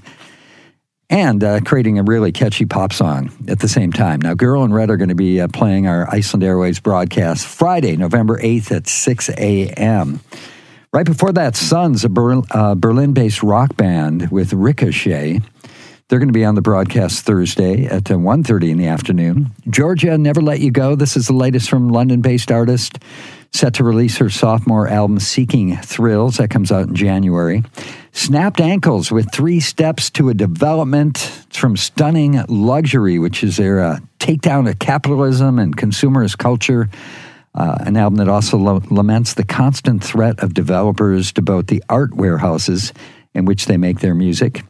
and 1.10 1.42
uh, 1.42 1.60
creating 1.60 1.98
a 1.98 2.04
really 2.04 2.30
catchy 2.30 2.64
pop 2.64 2.92
song 2.92 3.32
at 3.48 3.58
the 3.58 3.68
same 3.68 3.92
time. 3.92 4.20
Now, 4.20 4.34
Girl 4.34 4.62
in 4.64 4.72
Red 4.72 4.90
are 4.90 4.96
going 4.96 5.08
to 5.08 5.16
be 5.16 5.40
uh, 5.40 5.48
playing 5.48 5.88
our 5.88 6.08
Iceland 6.08 6.44
Airwaves 6.44 6.80
broadcast 6.80 7.46
Friday, 7.46 7.96
November 7.96 8.38
8th 8.38 8.70
at 8.70 8.88
6 8.88 9.28
a.m. 9.30 10.20
Right 10.92 11.06
before 11.06 11.32
that, 11.32 11.56
Sons, 11.56 12.04
a 12.04 12.08
Ber- 12.08 12.42
uh, 12.52 12.76
Berlin 12.76 13.12
based 13.12 13.42
rock 13.42 13.76
band 13.76 14.30
with 14.30 14.52
Ricochet. 14.52 15.40
They're 16.08 16.18
going 16.18 16.28
to 16.28 16.32
be 16.32 16.44
on 16.44 16.56
the 16.56 16.62
broadcast 16.62 17.24
Thursday 17.24 17.86
at 17.86 18.04
1.30 18.04 18.50
uh, 18.50 18.66
in 18.66 18.78
the 18.78 18.88
afternoon. 18.88 19.50
Georgia, 19.68 20.16
Never 20.18 20.40
Let 20.40 20.60
You 20.60 20.72
Go. 20.72 20.96
This 20.96 21.16
is 21.16 21.26
the 21.26 21.32
latest 21.32 21.68
from 21.68 21.88
London-based 21.88 22.50
artist 22.50 22.98
set 23.52 23.74
to 23.74 23.84
release 23.84 24.16
her 24.18 24.30
sophomore 24.30 24.88
album 24.88 25.18
Seeking 25.18 25.76
Thrills. 25.76 26.36
That 26.36 26.50
comes 26.50 26.72
out 26.72 26.88
in 26.88 26.94
January. 26.94 27.62
Snapped 28.12 28.60
Ankles 28.60 29.12
with 29.12 29.32
Three 29.32 29.60
Steps 29.60 30.10
to 30.10 30.28
a 30.28 30.34
Development. 30.34 31.16
It's 31.46 31.56
from 31.56 31.76
Stunning 31.76 32.42
Luxury, 32.48 33.18
which 33.18 33.44
is 33.44 33.56
their 33.56 33.80
uh, 33.80 33.98
takedown 34.18 34.68
of 34.68 34.78
capitalism 34.78 35.58
and 35.58 35.76
consumerist 35.76 36.38
culture. 36.38 36.90
Uh, 37.54 37.76
an 37.80 37.96
album 37.96 38.18
that 38.18 38.28
also 38.28 38.56
lo- 38.56 38.82
laments 38.90 39.34
the 39.34 39.44
constant 39.44 40.02
threat 40.02 40.40
of 40.40 40.54
developers 40.54 41.32
to 41.32 41.42
both 41.42 41.66
the 41.66 41.82
art 41.88 42.14
warehouses 42.14 42.92
in 43.34 43.44
which 43.44 43.66
they 43.66 43.76
make 43.76 44.00
their 44.00 44.14
music 44.14 44.62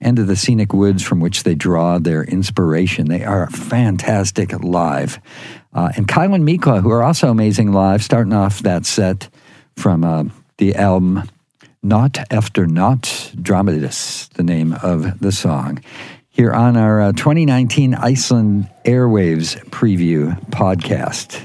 and 0.00 0.16
to 0.16 0.24
the 0.24 0.36
scenic 0.36 0.72
woods 0.72 1.02
from 1.02 1.20
which 1.20 1.42
they 1.42 1.54
draw 1.54 1.98
their 1.98 2.22
inspiration. 2.22 3.08
They 3.08 3.24
are 3.24 3.50
fantastic 3.50 4.52
live. 4.62 5.18
Uh, 5.72 5.90
and 5.96 6.06
Kælan 6.06 6.42
Mikla, 6.42 6.82
who 6.82 6.90
are 6.90 7.02
also 7.02 7.30
amazing 7.30 7.72
live, 7.72 8.02
starting 8.02 8.32
off 8.32 8.60
that 8.60 8.86
set 8.86 9.28
from 9.76 10.04
uh, 10.04 10.24
the 10.58 10.74
album 10.76 11.28
Nótt 11.84 12.18
eftir 12.30 12.66
nótt, 12.66 13.32
Draumadís, 13.40 14.28
the 14.30 14.42
name 14.42 14.72
of 14.82 15.20
the 15.20 15.30
song. 15.30 15.80
Here 16.28 16.52
on 16.52 16.76
our 16.76 17.00
uh, 17.00 17.12
2019 17.12 17.94
Iceland 17.94 18.68
Airwaves 18.84 19.56
preview 19.70 20.36
podcast. 20.50 21.40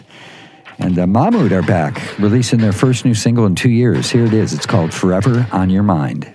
And 0.79 0.97
uh, 0.97 1.05
Mammút 1.05 1.51
are 1.51 1.61
back, 1.61 2.17
releasing 2.17 2.59
their 2.59 2.73
first 2.73 3.05
new 3.05 3.13
single 3.13 3.45
in 3.45 3.53
two 3.53 3.69
years. 3.69 4.09
Here 4.09 4.25
it 4.25 4.33
is. 4.33 4.53
It's 4.53 4.65
called 4.65 4.91
Forever 4.91 5.47
on 5.51 5.69
Your 5.69 5.83
Mind. 5.83 6.32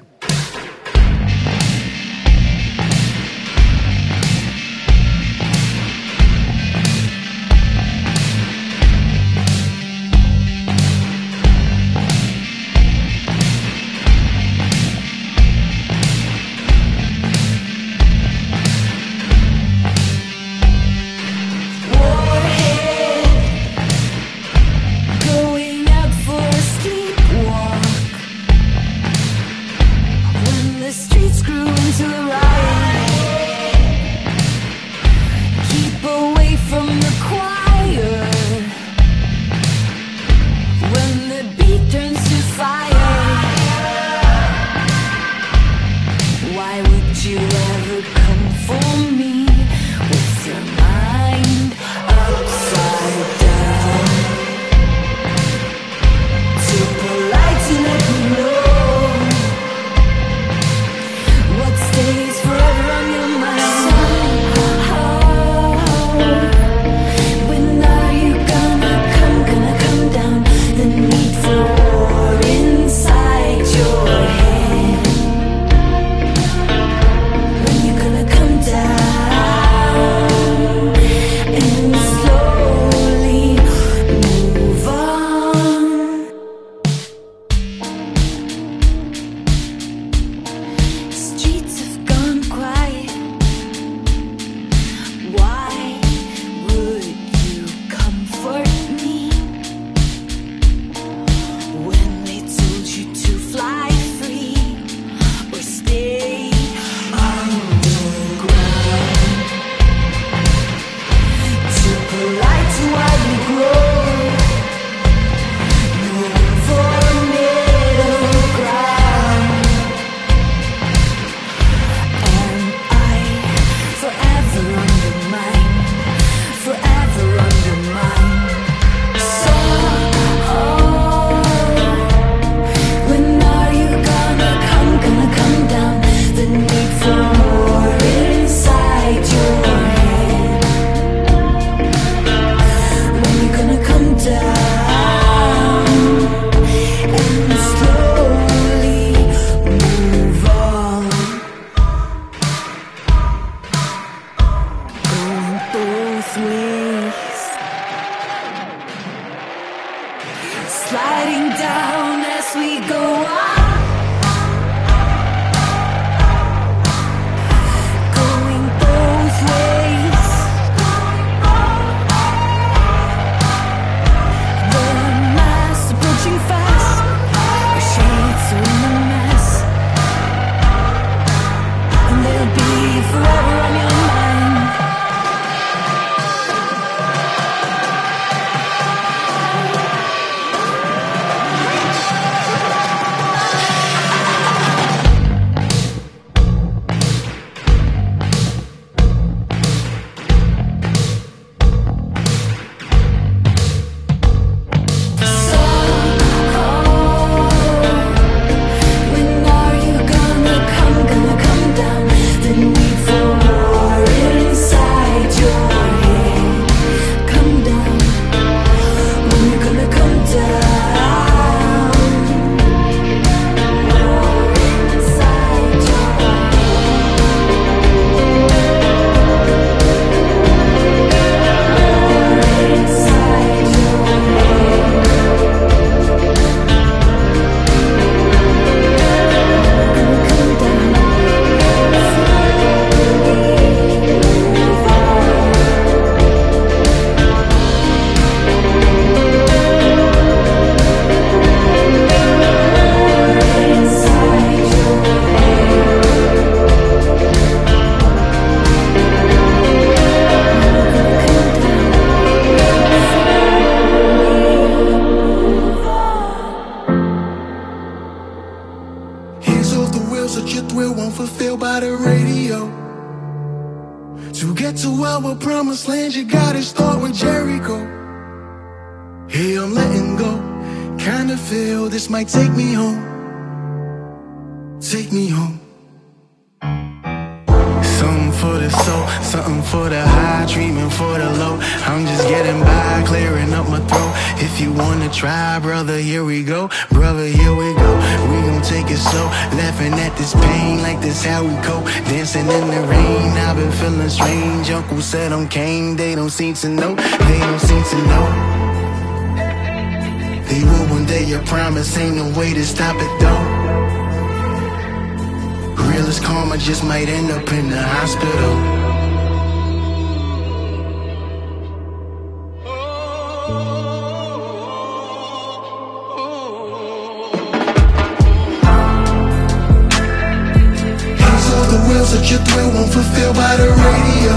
That 332.18 332.30
your 332.30 332.40
thrill 332.40 332.70
won't 332.74 332.92
fulfill 332.92 333.32
by 333.32 333.54
the 333.54 333.68
radio. 333.86 334.34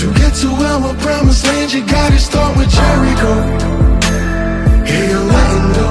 To 0.00 0.06
get 0.18 0.32
to 0.40 0.48
our 0.48 0.94
promised 0.96 1.44
land, 1.44 1.72
you 1.72 1.84
gotta 1.84 2.18
start 2.18 2.56
with 2.56 2.70
Jericho. 2.70 3.32
Hey, 4.88 5.12
I'm 5.12 5.28
letting 5.28 5.72
go. 5.76 5.88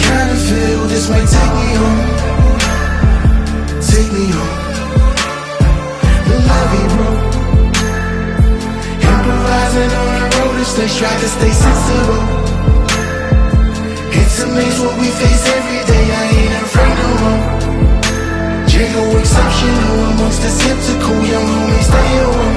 Kinda 0.00 0.36
feel 0.48 0.80
this 0.88 1.10
might 1.10 1.28
take 1.28 1.54
me 1.60 1.68
home 1.76 2.24
take 3.84 4.10
me 4.16 4.26
home. 4.32 4.58
The 6.28 6.36
levee 6.48 6.88
broke. 6.94 7.22
Improvising 9.12 9.92
on 10.00 10.10
the 10.16 10.24
road 10.34 10.54
to 10.58 10.64
stay 10.64 10.88
strapped 10.88 11.20
to 11.20 11.28
stay 11.28 11.52
sensible. 11.52 12.22
It's 14.18 14.40
amazing 14.40 14.86
what 14.86 14.96
we 14.98 15.08
face 15.20 15.44
every 15.58 15.80
day. 15.92 16.04
I 16.20 16.24
ain't 16.40 16.62
afraid. 16.62 16.83
Jago 18.84 19.16
exceptional 19.16 20.12
amongst 20.12 20.42
the 20.44 20.50
skeptical. 20.52 21.16
Young 21.24 21.48
homie 21.48 21.84
staying 21.88 22.28
warm. 22.36 22.56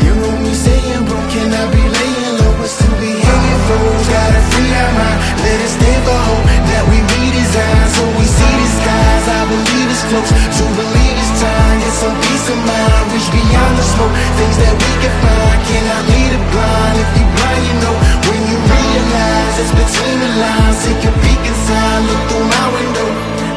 Young 0.00 0.20
homie 0.24 0.56
staying 0.56 1.04
broke. 1.04 1.28
Can 1.28 1.52
I 1.52 1.64
be 1.68 1.84
laying 1.84 2.32
low 2.40 2.52
but 2.56 2.72
still 2.72 2.96
be 2.96 3.12
hanging 3.12 3.60
foes? 3.68 4.04
Gotta 4.08 4.40
free 4.48 4.72
our 4.72 4.92
mind. 4.96 5.18
Let 5.44 5.58
us 5.60 5.76
stay 5.76 5.96
for 6.08 6.16
hope 6.24 6.44
that 6.72 6.84
we 6.88 6.96
redesign 7.04 7.84
so 7.92 8.02
we 8.16 8.24
see 8.24 8.54
the 8.56 8.68
skies. 8.80 9.24
I 9.28 9.40
believe 9.52 9.88
it's 9.92 10.04
close 10.08 10.30
to 10.32 10.64
believe 10.72 11.16
it's 11.20 11.32
time. 11.36 11.76
Get 11.84 11.94
some 12.00 12.16
peace 12.24 12.48
of 12.48 12.60
mind. 12.64 13.04
Reach 13.12 13.28
beyond 13.28 13.74
the 13.76 13.84
smoke. 13.84 14.14
Things 14.40 14.56
that 14.56 14.72
we 14.72 14.90
can 15.04 15.14
find. 15.20 15.58
Cannot 15.68 16.02
lead 16.08 16.32
it 16.32 16.44
blind. 16.48 16.96
If 16.96 17.10
you 17.12 17.26
blind, 17.28 17.62
you 17.68 17.76
know 17.84 17.96
when 18.24 18.40
you 18.48 18.56
realize 18.56 19.54
it's 19.68 19.74
between 19.76 20.16
the 20.24 20.30
lines. 20.40 20.78
Take 20.80 21.04
a 21.04 21.12
peek 21.20 21.42
inside. 21.44 22.00
Look 22.08 22.22
through 22.32 22.48
my 22.48 22.66
window. 22.72 23.08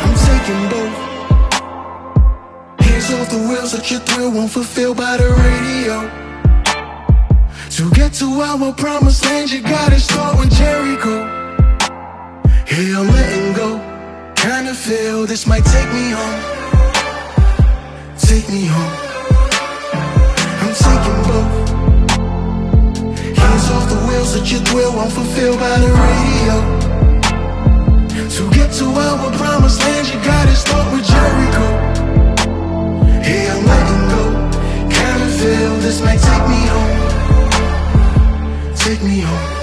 I'm 0.04 0.16
taking 0.28 0.77
off 3.14 3.30
the 3.30 3.38
wheels 3.38 3.72
that 3.72 3.90
your 3.90 4.02
thrill 4.02 4.32
won't 4.32 4.52
fulfill 4.52 4.94
by 4.94 5.16
the 5.18 5.30
radio. 5.46 5.96
To 7.78 7.90
get 7.92 8.12
to 8.16 8.26
our 8.42 8.74
promised 8.74 9.24
land, 9.24 9.50
you 9.52 9.62
gotta 9.62 10.00
start 10.00 10.38
with 10.38 10.52
Jericho. 10.52 11.16
Here 12.66 12.98
I'm 12.98 13.08
letting 13.08 13.54
go. 13.54 13.80
Kinda 14.36 14.74
feel 14.74 15.26
this 15.26 15.48
might 15.48 15.64
take 15.64 15.90
me 15.94 16.12
home. 16.12 16.42
Take 18.18 18.50
me 18.50 18.66
home. 18.66 18.94
I'm 20.64 20.74
taking 20.86 21.22
both. 21.30 21.52
Hands 23.40 23.68
off 23.76 23.86
the 23.94 24.00
wheels 24.08 24.34
that 24.34 24.52
your 24.52 24.62
thrill 24.68 24.92
won't 24.94 25.14
fulfill 25.14 25.56
by 25.56 25.76
the 25.84 25.92
radio. 26.06 26.56
To 28.36 28.44
get 28.52 28.70
to 28.80 28.86
our 28.86 29.32
promised 29.38 29.80
land, 29.80 30.08
you 30.08 30.20
gotta 30.24 30.56
start 30.56 30.92
with 30.92 31.06
Jericho. 31.08 31.97
Hey, 33.28 33.50
I'm 33.50 33.66
letting 33.66 34.04
go. 34.14 34.22
Kinda 34.90 35.28
feel 35.38 35.74
this 35.84 36.00
might 36.00 36.22
take 36.28 36.48
me 36.48 36.62
home. 36.74 36.98
Take 38.74 39.04
me 39.04 39.20
home. 39.20 39.57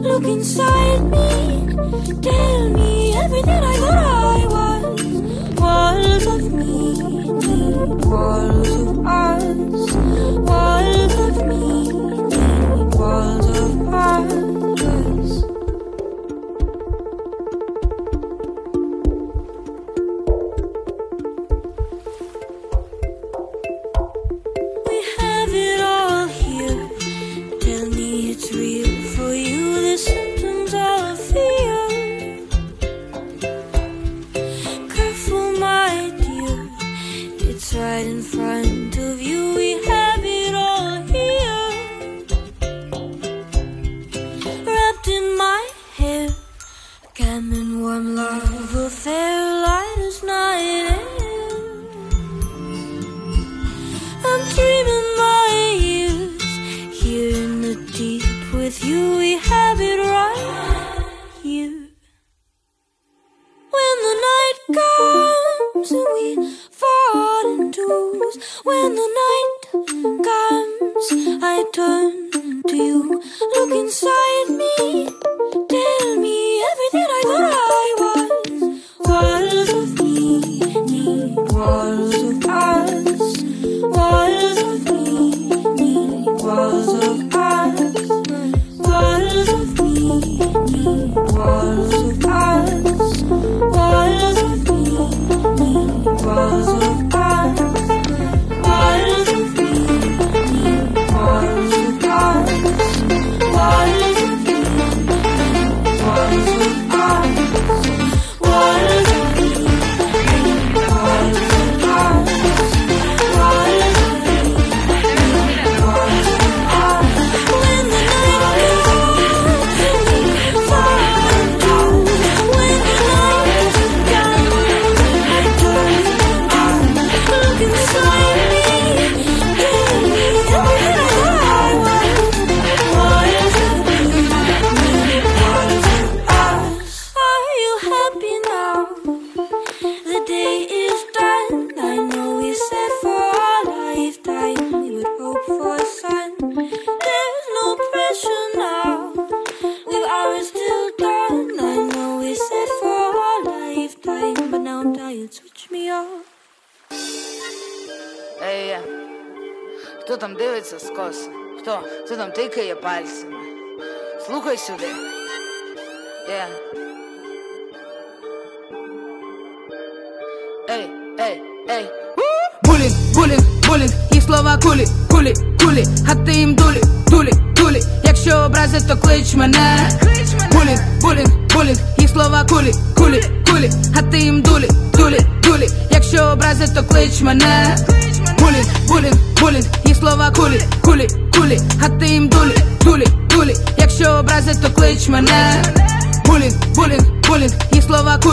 Look 0.00 0.24
inside 0.24 1.02
me. 1.12 1.74
Tell 2.22 2.68
me 2.70 3.14
everything 3.16 3.62
I 3.64 3.76
thought 3.76 3.98
I 3.98 4.46
was. 4.54 5.02
Walls 5.60 6.26
of 6.26 6.52
me, 6.52 6.74
walls 8.08 8.70
of 8.80 9.06
us. 9.06 9.92
Walls 10.48 11.14
of 11.26 11.46
me, 11.46 11.79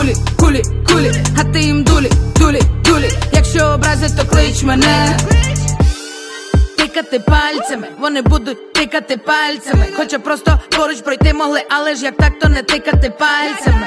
кулі, 0.08 0.14
кулі, 0.38 0.62
кулі, 0.92 1.12
а 1.40 1.44
ти 1.44 1.60
їм 1.60 1.82
дулі, 1.84 2.10
дулі, 2.36 2.60
дулі. 2.84 3.10
Якщо 3.32 3.66
образять, 3.66 4.16
то 4.16 4.26
клич 4.26 4.62
мене. 4.62 5.18
Тикати 6.76 7.20
пальцями, 7.20 7.86
вони 8.00 8.22
будуть 8.22 8.72
тикати 8.72 9.16
пальцями. 9.16 9.86
Хоча 9.96 10.18
просто 10.18 10.60
поруч 10.76 11.00
пройти 11.00 11.34
могли, 11.34 11.62
але 11.70 11.94
ж 11.94 12.04
як 12.04 12.16
так, 12.16 12.38
то 12.40 12.48
не 12.48 12.62
тикати 12.62 13.10
пальцями. 13.10 13.86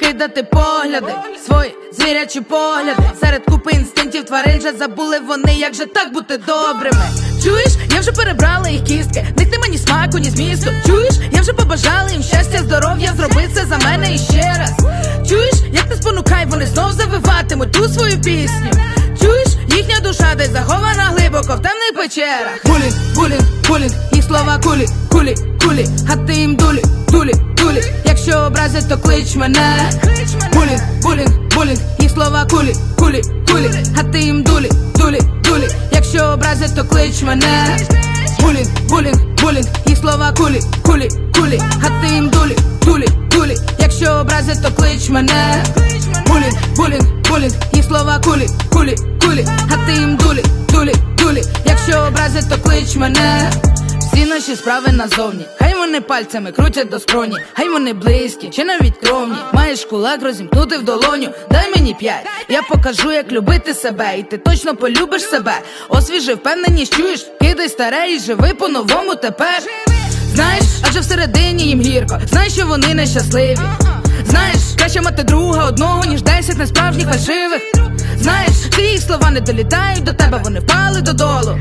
Кидати 0.00 0.42
погляди, 0.42 1.12
свої 1.46 1.74
звірячі 1.92 2.40
погляди. 2.40 3.02
Серед 3.20 3.44
купи 3.44 3.70
інстинктів 3.72 4.24
тварин 4.24 4.58
вже 4.58 4.72
забули 4.72 5.18
вони, 5.18 5.54
як 5.54 5.74
же 5.74 5.86
так 5.86 6.12
бути 6.12 6.38
добрими. 6.38 7.04
Чуєш, 7.46 7.72
я 7.94 8.00
вже 8.00 8.12
перебрала 8.12 8.68
їх 8.68 8.82
кістки, 8.82 9.26
них 9.38 9.50
нема 9.52 9.66
ні 9.68 9.78
смаку, 9.78 10.18
ні 10.18 10.30
змісту. 10.30 10.70
Чуєш, 10.86 11.14
я 11.32 11.40
вже 11.40 11.52
побажала 11.52 12.10
їм 12.10 12.22
щастя, 12.22 12.58
здоров'я, 12.58 13.14
зроби 13.16 13.48
це 13.54 13.66
за 13.66 13.78
мене 13.78 14.14
іще 14.14 14.56
раз. 14.58 14.72
Чуєш, 15.28 15.54
як 15.72 15.90
не 15.90 15.96
спонукай, 15.96 16.46
вони 16.46 16.66
знов 16.66 16.92
завиватимуть 16.92 17.72
ту 17.72 17.88
свою 17.88 18.20
пісню. 18.20 18.70
Чуєш, 19.20 19.35
їхня 19.76 20.00
душа 20.00 20.34
десь 20.34 20.50
захована 20.50 21.04
глибоко 21.04 21.56
в 21.56 21.62
темних 21.62 21.92
печерах. 21.96 22.60
Булінг, 22.64 23.14
булінг, 23.14 23.42
булінг, 23.68 23.92
їх 24.12 24.24
слова 24.24 24.58
кулі, 24.58 24.86
кулі, 25.10 25.34
кулі, 25.64 25.86
а 26.08 26.16
ти 26.16 26.34
їм 26.34 26.56
дулі, 26.56 26.82
дулі, 27.08 27.32
дулі. 27.56 27.82
Якщо 28.04 28.38
образять, 28.38 28.88
то 28.88 28.98
клич 28.98 29.34
мене. 29.36 29.90
Булінг, 30.52 30.82
булінг, 31.02 31.50
булінг, 31.54 31.80
їх 31.98 32.10
слова 32.10 32.46
кулі, 32.50 32.74
кулі, 32.98 33.22
кулі, 33.52 33.70
а 33.98 34.02
ти 34.02 34.18
їм 34.18 34.42
дулі, 34.42 34.70
дулі, 34.94 35.20
дулі. 35.44 35.68
Якщо 35.92 36.24
образять, 36.24 36.76
то 36.76 36.84
клич 36.84 37.22
мене. 37.22 37.76
Булінг, 38.40 38.68
буллинг, 38.88 39.18
буллинг, 39.42 39.66
їх 39.86 39.98
слова 39.98 40.32
кулі, 40.36 40.60
кулі, 40.82 41.08
кулі, 41.34 41.60
а 41.82 42.00
ти 42.02 42.14
їм 42.14 42.28
дулі, 42.30 42.56
дулі, 42.84 43.06
дулі. 43.30 43.56
Якщо 43.78 44.12
образять, 44.12 44.62
то 44.62 44.70
клич 44.70 45.08
мене. 45.10 45.64
Булінг, 46.26 46.76
булінг, 46.76 47.06
булінг, 47.30 47.54
їх 47.72 47.84
слова 47.84 48.18
кулі, 48.24 48.46
кулі, 48.72 48.96
кулі, 49.20 49.46
а 49.70 49.86
ти 49.86 49.92
їм 49.92 50.16
дулі, 50.16 50.42
дулі, 50.72 50.94
дулі. 51.18 51.42
Якщо 51.64 51.98
образять, 52.08 52.48
то 52.50 52.58
клич 52.58 52.96
мене. 52.96 53.50
Всі 54.16 54.26
наші 54.26 54.56
справи 54.56 54.92
назовні, 54.92 55.44
хай 55.58 55.74
вони 55.74 56.00
пальцями 56.00 56.52
крутять 56.52 56.88
до 56.88 57.00
скроні, 57.00 57.36
хай 57.52 57.68
вони 57.68 57.92
близькі, 57.92 58.48
чи 58.48 58.64
навіть 58.64 58.96
кровні. 58.96 59.34
Маєш 59.52 59.84
кулак 59.84 60.22
розімкнути 60.22 60.78
в 60.78 60.82
долоню, 60.82 61.28
дай 61.50 61.70
мені 61.76 61.94
п'ять. 61.94 62.26
Я 62.48 62.62
покажу, 62.62 63.12
як 63.12 63.32
любити 63.32 63.74
себе, 63.74 64.18
і 64.18 64.22
ти 64.22 64.38
точно 64.38 64.76
полюбиш 64.76 65.22
себе. 65.22 65.52
Освіжи 65.88 66.34
впевненість, 66.34 66.96
чуєш, 66.96 67.26
кидай 67.40 67.68
старе 67.68 68.12
і 68.12 68.20
живи 68.20 68.54
по-новому 68.54 69.14
тепер. 69.14 69.62
Знаєш, 70.34 70.64
адже 70.88 71.00
всередині 71.00 71.64
їм 71.64 71.80
гірко, 71.80 72.20
знаєш, 72.26 72.52
що 72.52 72.66
вони 72.66 72.94
нещасливі. 72.94 73.58
Знаєш, 74.24 74.60
краще 74.78 75.00
мати 75.00 75.22
друга 75.22 75.64
одного, 75.64 76.04
ніж 76.04 76.22
десять 76.22 76.58
несправжніх 76.58 77.08
фальшивих. 77.08 77.62
Знаєш, 78.16 78.52
ці 78.76 78.82
їх 78.82 79.00
слова 79.00 79.30
не 79.30 79.40
долітають 79.40 80.04
до 80.04 80.12
тебе, 80.12 80.40
вони 80.44 80.60
впали 80.60 81.00
додолу. 81.00 81.58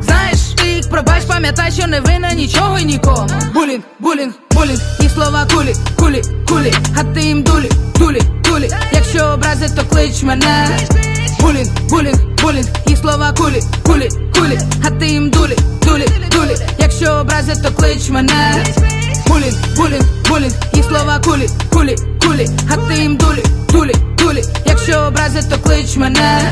Знаєш, 0.00 0.38
ти 0.58 0.88
пробач, 0.90 1.24
пам'ятай, 1.24 1.72
що 1.72 1.86
не 1.86 2.00
винна 2.00 2.32
нічого 2.32 2.78
і 2.78 2.84
нікому. 2.84 3.28
Булінг, 3.54 3.82
булінг, 3.98 4.32
булінг, 4.50 4.80
їх 5.00 5.10
слова 5.12 5.46
кулі, 5.54 5.74
кулі, 5.98 6.22
кулі, 6.48 6.72
а 6.96 7.04
ти 7.04 7.20
їм 7.20 7.42
дулі, 7.42 7.70
дулі, 7.98 8.20
дулі. 8.44 8.70
Якщо 8.92 9.24
образять, 9.24 9.76
то 9.76 9.84
клич 9.84 10.22
мене. 10.22 10.78
Булінг, 11.40 11.68
булінг, 11.90 12.18
булінг, 12.42 12.66
їх 12.86 12.98
слова 12.98 13.32
кулі, 13.32 13.62
кулі, 13.86 14.08
кулі, 14.34 14.58
а 14.84 14.90
ти 14.90 15.06
їм 15.06 15.30
дулі, 15.30 15.56
дулі, 15.84 16.06
дулі. 16.32 16.56
Якщо 16.78 17.12
образять, 17.12 17.62
то 17.62 17.70
клич 17.72 18.08
мене. 18.10 18.64
Булінг, 19.26 19.76
булінг, 19.76 20.04
булінг, 20.28 20.52
їх 20.72 20.84
слова 20.84 21.20
кулі, 21.24 21.48
кулі, 21.72 21.96
кулі, 22.26 22.48
а 22.70 22.76
ти 22.76 23.02
їм 23.02 23.16
дулі, 23.16 23.42
дулі, 23.72 23.94
дулі. 24.27 24.43
Якщо 24.65 24.99
образять, 24.99 25.49
то 25.49 25.57
клич 25.57 25.97
мене. 25.97 26.51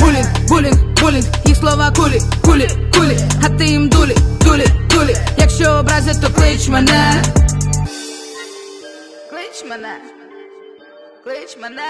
Булінг, 0.00 0.48
булінг, 0.48 0.76
булінг, 1.02 1.24
їх 1.44 1.56
слова 1.56 1.92
кулі, 1.96 2.20
кулі, 2.44 2.68
кулі, 2.94 3.18
а 3.42 3.48
ти 3.48 3.66
їм 3.66 3.88
дулі, 3.88 4.16
дулі, 4.44 4.66
дулі. 4.90 5.16
Якщо 5.38 5.70
образять, 5.70 6.20
то 6.20 6.30
клич 6.30 6.68
мене. 6.68 7.22
Клич 9.30 9.70
мене. 9.70 9.94
Клич 11.24 11.56
мене. 11.62 11.82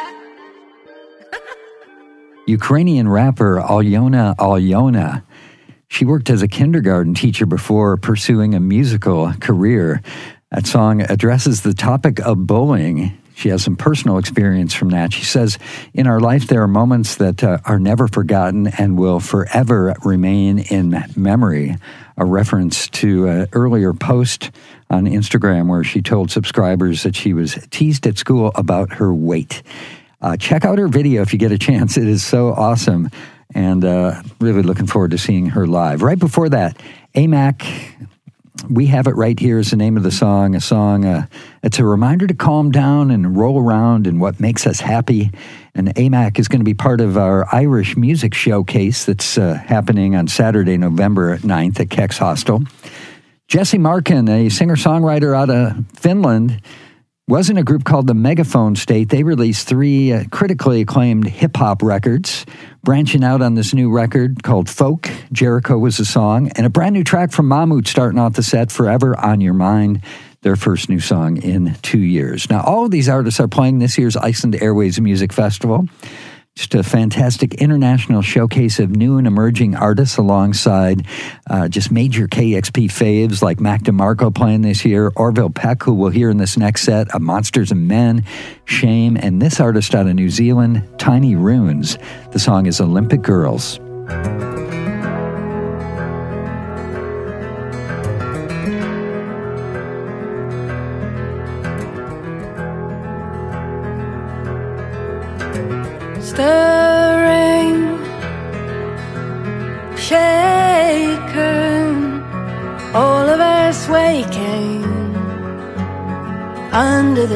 Ukrainian 2.48 3.06
rapper 3.08 3.60
Alyona 3.60 4.34
Alyona. 4.38 5.22
She 5.88 6.04
worked 6.04 6.30
as 6.30 6.42
a 6.42 6.48
kindergarten 6.48 7.14
teacher 7.14 7.46
before 7.46 7.96
pursuing 7.96 8.54
a 8.54 8.60
musical 8.60 9.32
career. 9.40 10.02
That 10.50 10.66
song 10.66 11.02
addresses 11.02 11.60
the 11.60 11.74
topic 11.74 12.20
of 12.20 12.46
bullying. 12.46 13.12
she 13.35 13.49
has 13.49 13.63
some 13.63 13.75
personal 13.75 14.17
experience 14.17 14.73
from 14.73 14.89
that. 14.89 15.13
She 15.13 15.25
says, 15.25 15.57
In 15.93 16.07
our 16.07 16.19
life, 16.19 16.47
there 16.47 16.61
are 16.61 16.67
moments 16.67 17.15
that 17.15 17.43
uh, 17.43 17.57
are 17.65 17.79
never 17.79 18.07
forgotten 18.07 18.67
and 18.67 18.97
will 18.97 19.19
forever 19.19 19.95
remain 20.03 20.59
in 20.59 21.03
memory. 21.15 21.75
A 22.15 22.25
reference 22.25 22.87
to 22.89 23.27
an 23.27 23.47
earlier 23.53 23.93
post 23.93 24.51
on 24.89 25.05
Instagram 25.05 25.67
where 25.67 25.83
she 25.83 26.01
told 26.01 26.29
subscribers 26.29 27.03
that 27.03 27.15
she 27.15 27.33
was 27.33 27.57
teased 27.71 28.05
at 28.05 28.19
school 28.19 28.51
about 28.53 28.93
her 28.93 29.13
weight. 29.13 29.63
Uh, 30.21 30.37
check 30.37 30.63
out 30.63 30.77
her 30.77 30.87
video 30.87 31.21
if 31.21 31.33
you 31.33 31.39
get 31.39 31.51
a 31.51 31.57
chance. 31.57 31.97
It 31.97 32.07
is 32.07 32.23
so 32.23 32.53
awesome. 32.53 33.09
And 33.55 33.83
uh, 33.83 34.21
really 34.39 34.61
looking 34.61 34.87
forward 34.87 35.11
to 35.11 35.17
seeing 35.17 35.47
her 35.47 35.67
live. 35.67 36.01
Right 36.01 36.17
before 36.17 36.49
that, 36.49 36.79
Æ 37.15 37.27
Mak 37.27 37.65
we 38.69 38.85
have 38.87 39.07
it 39.07 39.15
right 39.15 39.39
here 39.39 39.59
is 39.59 39.71
the 39.71 39.75
name 39.75 39.97
of 39.97 40.03
the 40.03 40.11
song. 40.11 40.55
A 40.55 40.61
song, 40.61 41.05
uh, 41.05 41.25
it's 41.63 41.79
a 41.79 41.85
reminder 41.85 42.27
to 42.27 42.33
calm 42.33 42.71
down 42.71 43.11
and 43.11 43.35
roll 43.35 43.59
around 43.59 44.07
and 44.07 44.21
what 44.21 44.39
makes 44.39 44.67
us 44.67 44.79
happy. 44.79 45.31
And 45.75 45.93
Æ 45.95 46.09
Mak 46.09 46.39
is 46.39 46.47
going 46.47 46.59
to 46.59 46.65
be 46.65 46.75
part 46.75 47.01
of 47.01 47.17
our 47.17 47.47
Irish 47.53 47.97
music 47.97 48.33
showcase 48.33 49.05
that's 49.05 49.37
uh, 49.37 49.55
happening 49.55 50.15
on 50.15 50.27
Saturday, 50.27 50.77
November 50.77 51.37
9th 51.39 51.79
at 51.79 51.89
Kex 51.89 52.17
Hostel. 52.17 52.63
Jesse 53.47 53.77
Markin, 53.77 54.29
a 54.29 54.49
singer 54.49 54.75
songwriter 54.75 55.35
out 55.35 55.49
of 55.49 55.85
Finland, 55.93 56.61
was 57.27 57.49
in 57.49 57.57
a 57.57 57.63
group 57.63 57.85
called 57.85 58.07
the 58.07 58.13
Megaphone 58.13 58.75
State. 58.75 59.07
They 59.07 59.23
released 59.23 59.67
three 59.67 60.11
uh, 60.11 60.25
critically 60.29 60.81
acclaimed 60.81 61.25
hip 61.25 61.55
hop 61.55 61.81
records, 61.81 62.45
branching 62.83 63.23
out 63.23 63.41
on 63.41 63.55
this 63.55 63.73
new 63.73 63.89
record 63.89 64.43
called 64.43 64.69
Folk. 64.69 65.09
Jericho 65.31 65.77
was 65.77 65.97
the 65.97 66.05
song, 66.05 66.49
and 66.55 66.65
a 66.65 66.69
brand 66.69 66.93
new 66.93 67.03
track 67.03 67.31
from 67.31 67.47
Mammút 67.47 67.87
starting 67.87 68.19
off 68.19 68.33
the 68.33 68.43
set, 68.43 68.73
Forever 68.73 69.17
on 69.17 69.39
Your 69.39 69.53
Mind, 69.53 70.01
their 70.41 70.57
first 70.57 70.89
new 70.89 70.99
song 70.99 71.41
in 71.41 71.75
two 71.81 72.01
years. 72.01 72.49
Now, 72.49 72.61
all 72.61 72.83
of 72.85 72.91
these 72.91 73.07
artists 73.07 73.39
are 73.39 73.47
playing 73.47 73.79
this 73.79 73.97
year's 73.97 74.17
Iceland 74.17 74.55
Airwaves 74.55 74.99
Music 74.99 75.31
Festival. 75.31 75.87
Just 76.55 76.75
a 76.75 76.83
fantastic 76.83 77.55
international 77.55 78.21
showcase 78.21 78.79
of 78.79 78.95
new 78.95 79.17
and 79.17 79.25
emerging 79.25 79.75
artists 79.75 80.17
alongside 80.17 81.07
uh, 81.49 81.67
just 81.67 81.91
major 81.91 82.27
KEXP 82.27 82.85
faves 82.85 83.41
like 83.41 83.59
Mac 83.59 83.81
DeMarco 83.81 84.33
playing 84.33 84.61
this 84.61 84.85
year, 84.85 85.11
Orville 85.15 85.49
Peck, 85.49 85.81
who 85.81 85.93
we'll 85.93 86.11
hear 86.11 86.29
in 86.29 86.37
this 86.37 86.55
next 86.55 86.83
set, 86.83 87.09
of 87.15 87.23
Monsters 87.23 87.71
and 87.71 87.87
Men, 87.87 88.23
Shame, 88.65 89.17
and 89.17 89.41
this 89.41 89.59
artist 89.59 89.95
out 89.95 90.05
of 90.05 90.13
New 90.13 90.29
Zealand, 90.29 90.87
Tiny 90.99 91.35
Ruins. 91.35 91.97
The 92.31 92.39
song 92.39 92.67
is 92.67 92.79
Olympic 92.79 93.23
Girls. 93.23 93.79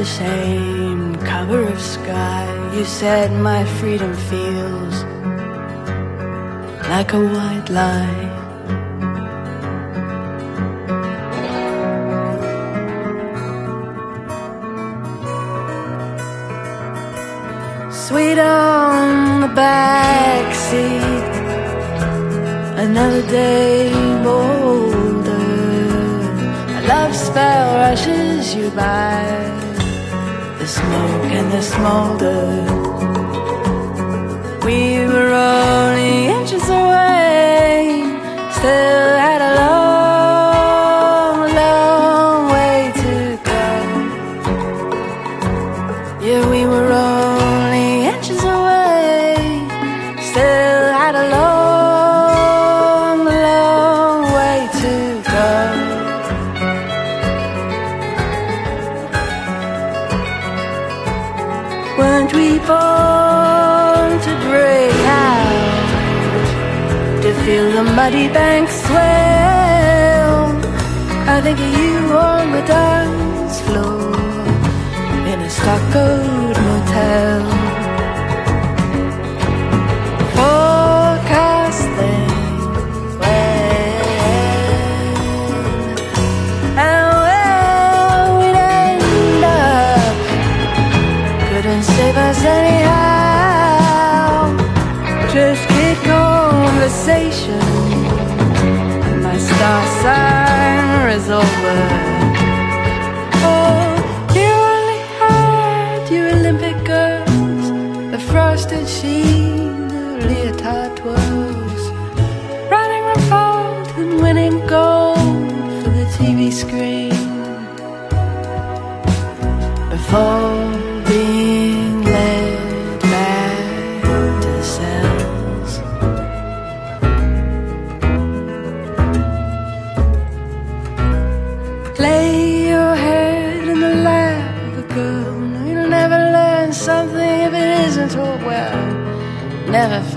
Same 0.08 1.16
cover 1.18 1.64
of 1.64 1.80
sky. 1.82 2.48
You 2.76 2.86
said 2.86 3.32
my 3.34 3.66
freedom 3.80 4.14
feels 4.32 4.96
like 6.94 7.12
a 7.14 7.22
white 7.36 7.70
lie. 7.70 8.24
Sweet 17.92 18.40
on 18.40 19.42
the 19.42 19.52
back 19.54 20.56
seat, 20.56 21.32
another 22.86 23.24
day 23.28 23.92
bolder. 24.24 25.36
A 26.78 26.82
love 26.88 27.14
spell 27.14 27.68
rushes 27.84 28.56
you 28.56 28.70
by, 28.72 29.67
smoke 30.88 31.32
and 31.40 31.52
the 31.52 31.62
smolder. 31.74 32.44
We 34.66 34.80
were 35.12 35.34
only 35.34 36.28
inches 36.38 36.66
away, 36.70 38.04
still 38.58 38.97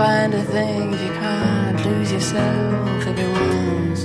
find 0.00 0.32
a 0.32 0.42
thing 0.44 0.92
you 0.92 1.12
can't 1.22 1.78
lose 1.84 2.10
yourself 2.10 3.06
if 3.06 3.06
every 3.10 3.30
once 3.40 4.04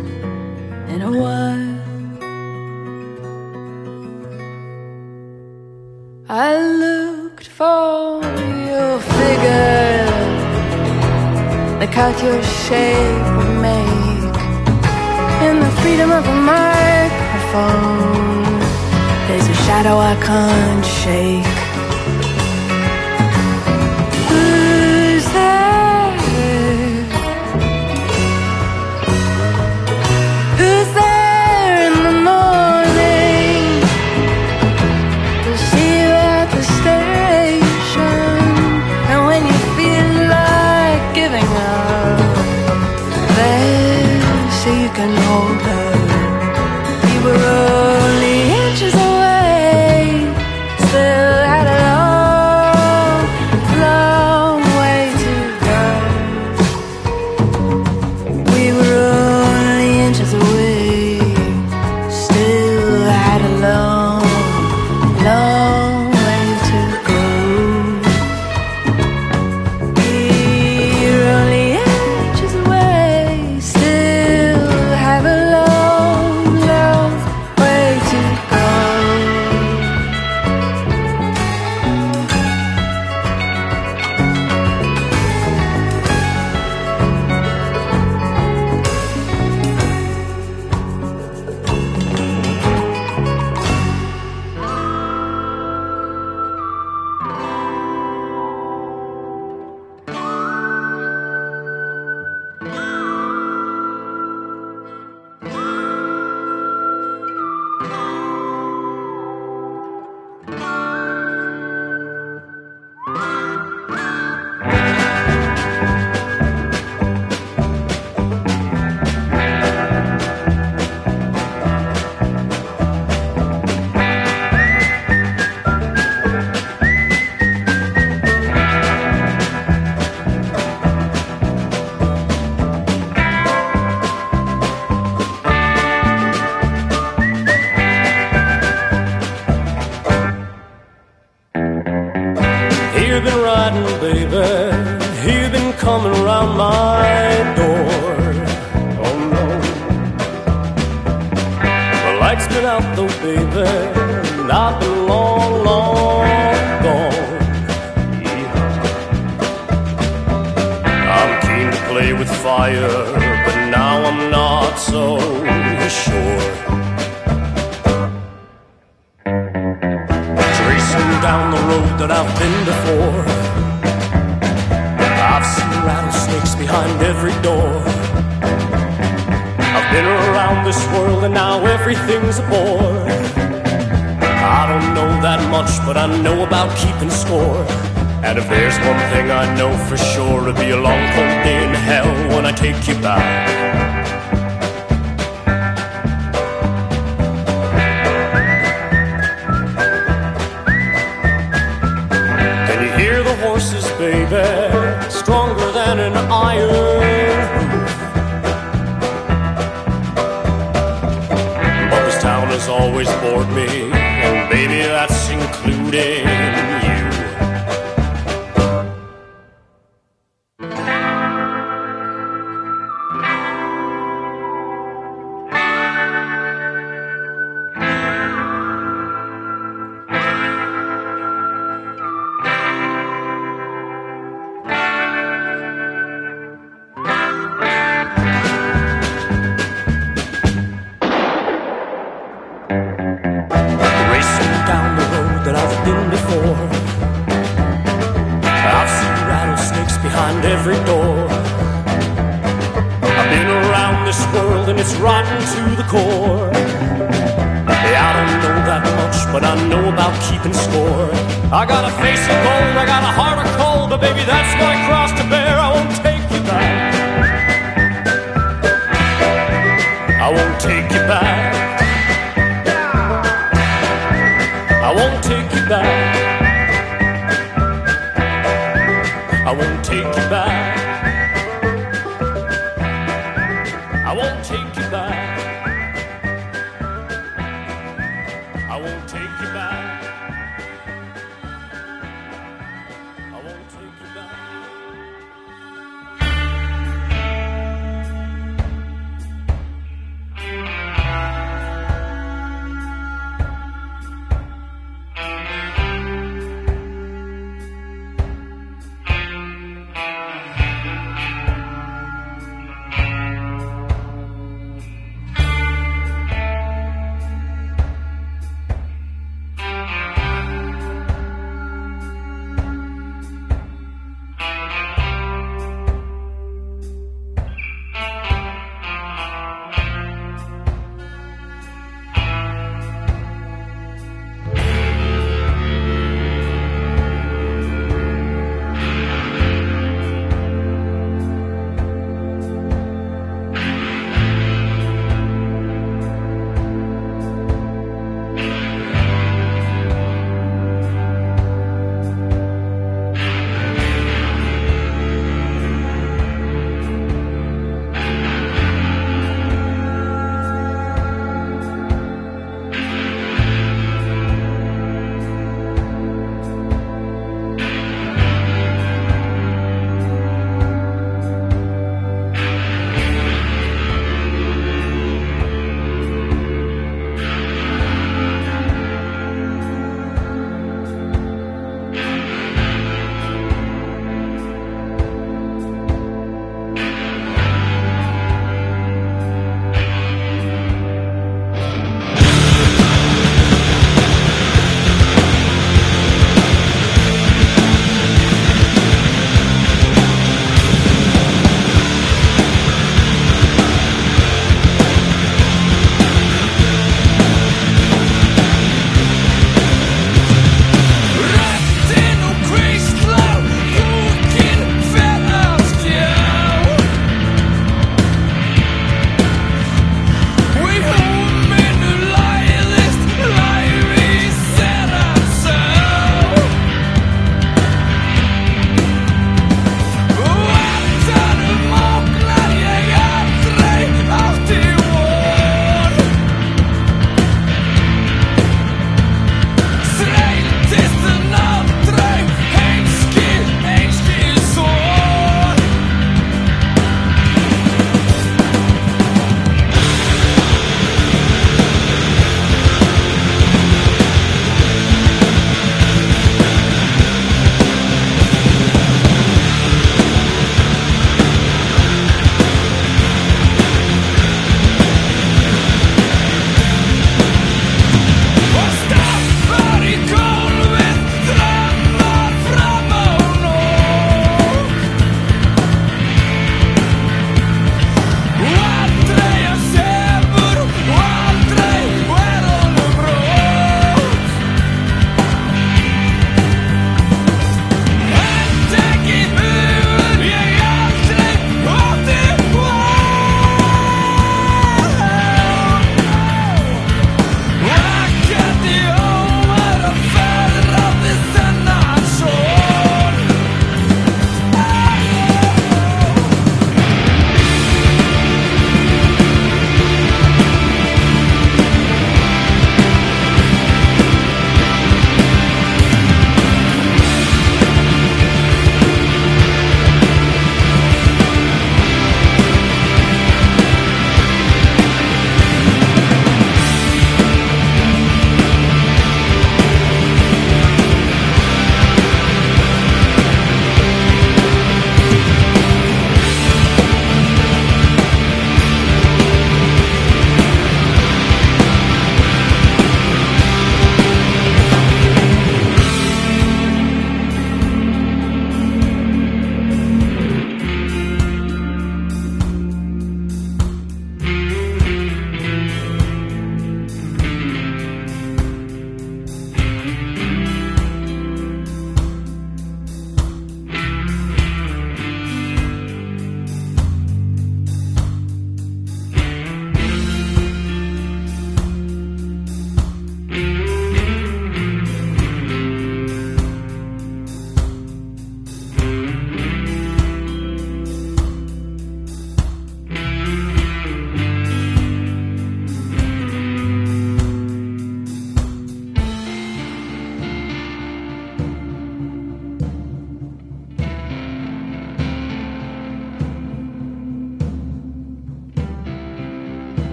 in 0.93 0.99
a 1.09 1.11
while. 1.21 1.73
I 6.47 6.49
looked 6.83 7.47
for 7.59 8.21
your 8.69 8.91
figure, 9.17 10.05
the 11.81 11.87
cut 11.97 12.15
your 12.27 12.41
shape 12.63 13.27
would 13.37 13.55
make 13.69 14.39
in 15.47 15.55
the 15.65 15.71
freedom 15.79 16.09
of 16.19 16.23
a 16.35 16.37
microphone. 16.55 18.03
There's 19.27 19.47
a 19.55 19.57
shadow 19.65 19.95
I 20.11 20.15
can't 20.29 20.85
shake. 20.99 21.64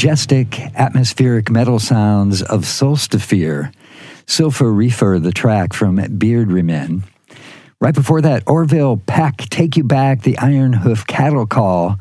Majestic, 0.00 0.58
atmospheric 0.76 1.50
metal 1.50 1.78
sounds 1.78 2.40
of 2.40 2.62
Sólstafir. 2.62 3.70
Silpha 4.24 4.74
Reefer, 4.74 5.18
the 5.18 5.30
track 5.30 5.74
from 5.74 5.98
Berdreyminn. 5.98 7.02
Right 7.82 7.94
before 7.94 8.22
that, 8.22 8.44
Orville 8.46 8.96
Peck, 8.96 9.36
Take 9.50 9.76
You 9.76 9.84
Back, 9.84 10.22
the 10.22 10.38
Iron 10.38 10.72
Hoof 10.72 11.06
Cattle 11.06 11.46
Call 11.46 12.00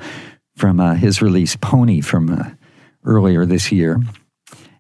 from 0.56 0.80
uh, 0.80 0.94
his 0.94 1.22
release 1.22 1.58
Pony 1.58 2.00
from 2.00 2.30
uh, 2.30 2.52
earlier 3.04 3.46
this 3.46 3.70
year. 3.70 4.00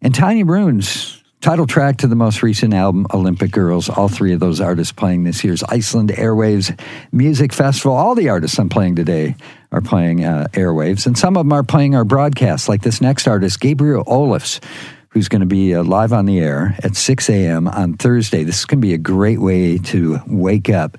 And 0.02 0.16
Tiny 0.16 0.44
Ruins, 0.46 1.22
title 1.42 1.68
track 1.68 1.98
to 1.98 2.08
the 2.08 2.16
most 2.16 2.42
recent 2.42 2.74
album, 2.74 3.06
Olympic 3.14 3.52
Girls. 3.52 3.90
All 3.90 4.08
three 4.08 4.32
of 4.32 4.40
those 4.40 4.62
artists 4.62 4.94
playing 4.94 5.26
this 5.26 5.44
year's 5.44 5.62
Iceland 5.64 6.12
Airwaves 6.12 6.80
Music 7.12 7.52
Festival. 7.52 7.98
All 7.98 8.16
the 8.16 8.30
artists 8.30 8.58
I'm 8.58 8.70
playing 8.70 8.96
today 8.96 9.36
are 9.72 9.82
playing 9.82 10.24
uh, 10.24 10.48
Airwaves, 10.54 11.06
and 11.06 11.18
some 11.18 11.38
of 11.38 11.46
them 11.46 11.54
are 11.54 11.64
playing 11.64 11.96
our 11.96 12.04
broadcasts, 12.04 12.68
like 12.68 12.82
this 12.82 13.02
next 13.02 13.28
artist, 13.28 13.60
Gabríel 13.60 14.06
Ólafs, 14.06 14.64
who's 15.10 15.28
going 15.28 15.42
to 15.42 15.48
be 15.48 15.76
uh, 15.76 15.84
live 15.84 16.14
on 16.14 16.26
the 16.26 16.40
air 16.40 16.76
at 16.84 16.96
6 16.96 17.30
a.m. 17.30 17.68
on 17.68 17.96
Thursday. 17.96 18.44
This 18.44 18.60
is 18.60 18.66
going 18.66 18.80
to 18.80 18.88
be 18.88 18.94
a 18.94 18.98
great 18.98 19.40
way 19.40 19.78
to 19.78 20.20
wake 20.28 20.70
up. 20.70 20.98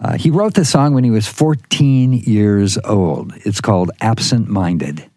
Uh, 0.00 0.16
he 0.16 0.30
wrote 0.30 0.54
the 0.54 0.64
song 0.64 0.94
when 0.94 1.04
he 1.04 1.10
was 1.10 1.28
14 1.28 2.12
years 2.12 2.76
old. 2.84 3.32
It's 3.44 3.60
called 3.60 3.92
Absent 4.00 4.48
Minded. 4.48 5.08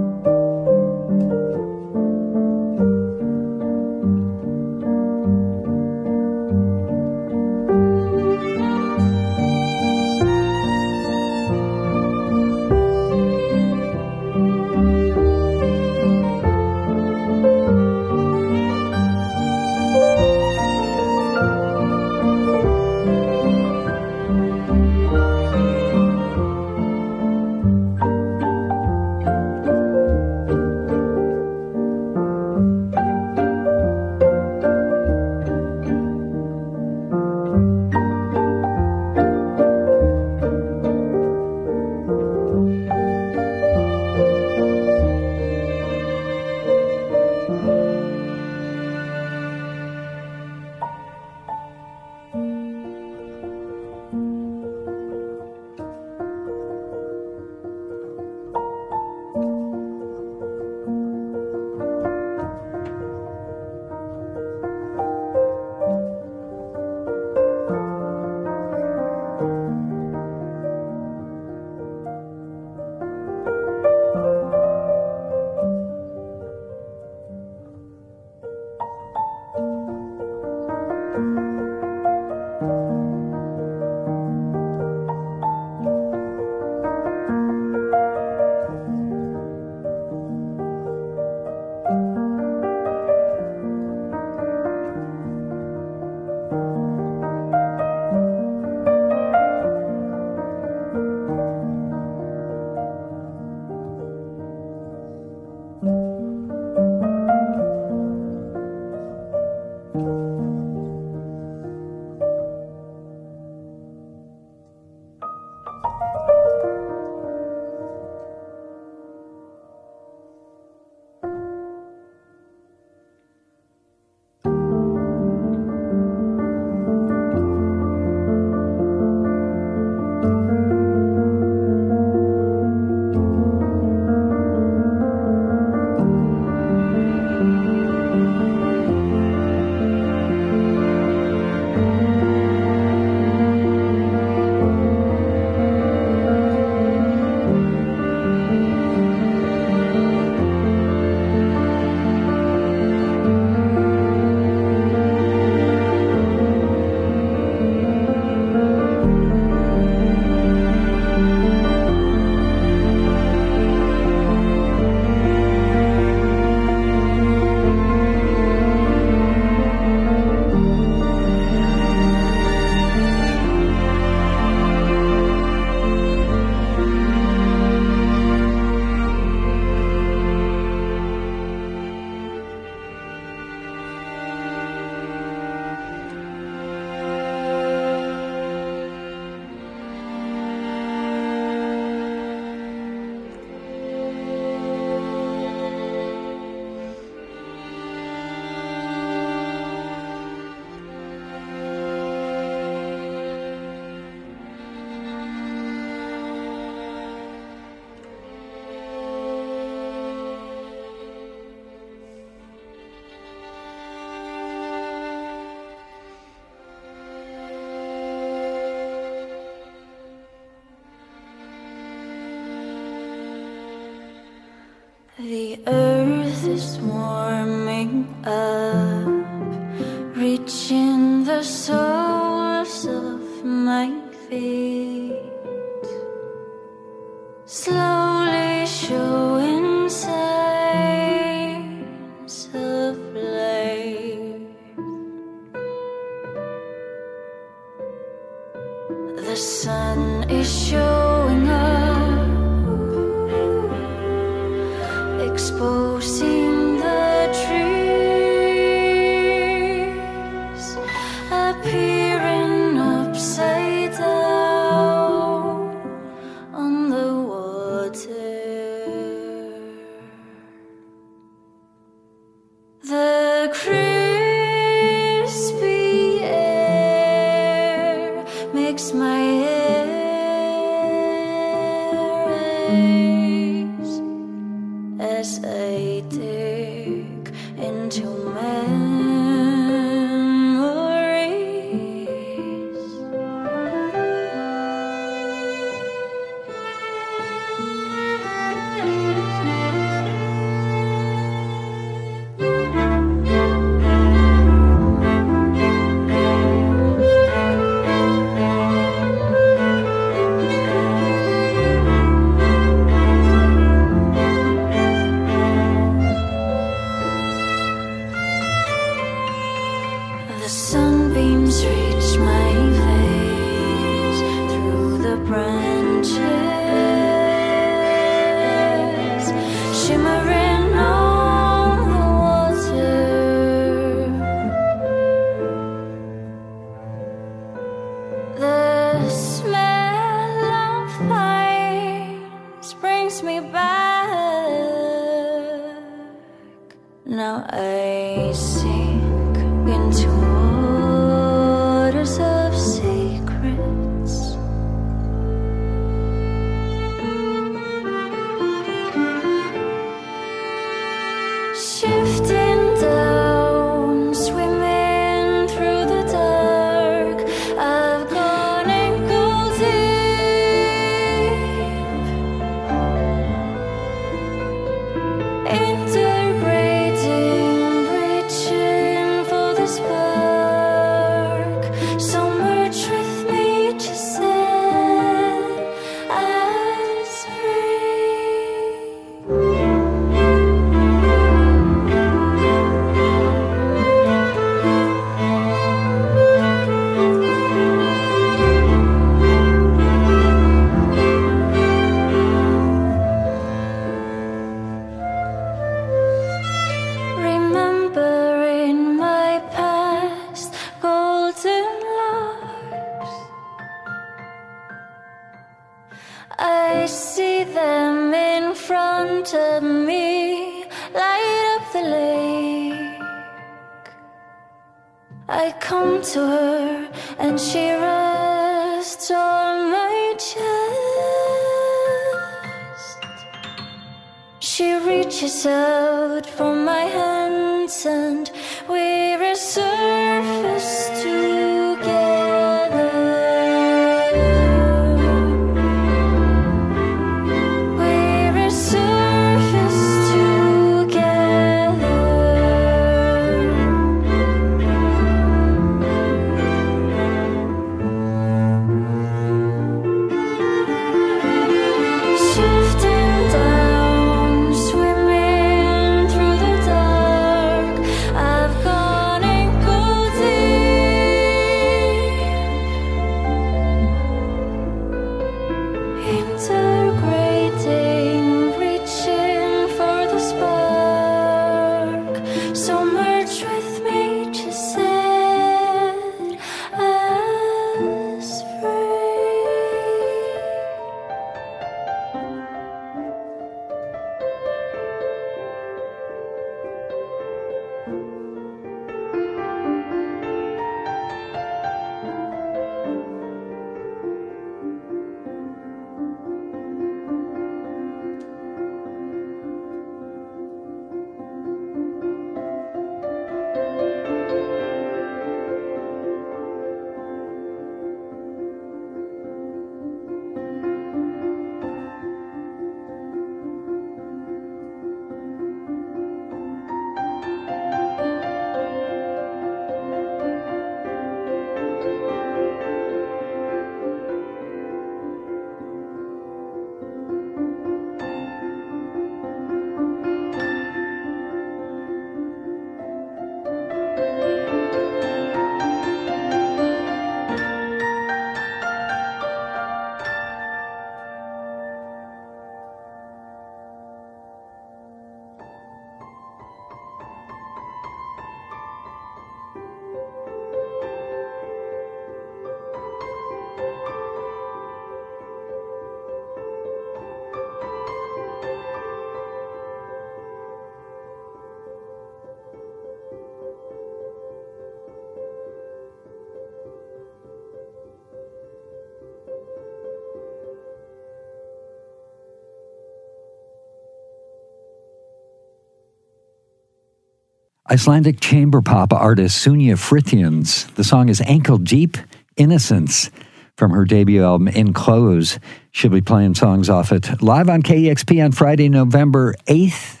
Icelandic 587.72 588.20
chamber 588.20 588.60
pop 588.60 588.92
artist 588.92 589.42
Sunna 589.42 589.78
Fridjons. 589.78 590.70
The 590.74 590.84
song 590.84 591.08
is 591.08 591.22
Ankle 591.22 591.56
Deep 591.56 591.96
Innocence 592.36 593.10
from 593.56 593.70
her 593.70 593.86
debut 593.86 594.22
album 594.22 594.48
Enclose. 594.48 595.38
She'll 595.70 595.90
be 595.90 596.02
playing 596.02 596.34
songs 596.34 596.68
off 596.68 596.92
it 596.92 597.22
live 597.22 597.48
on 597.48 597.62
KEXP 597.62 598.22
on 598.22 598.32
Friday, 598.32 598.68
November 598.68 599.34
8th 599.46 600.00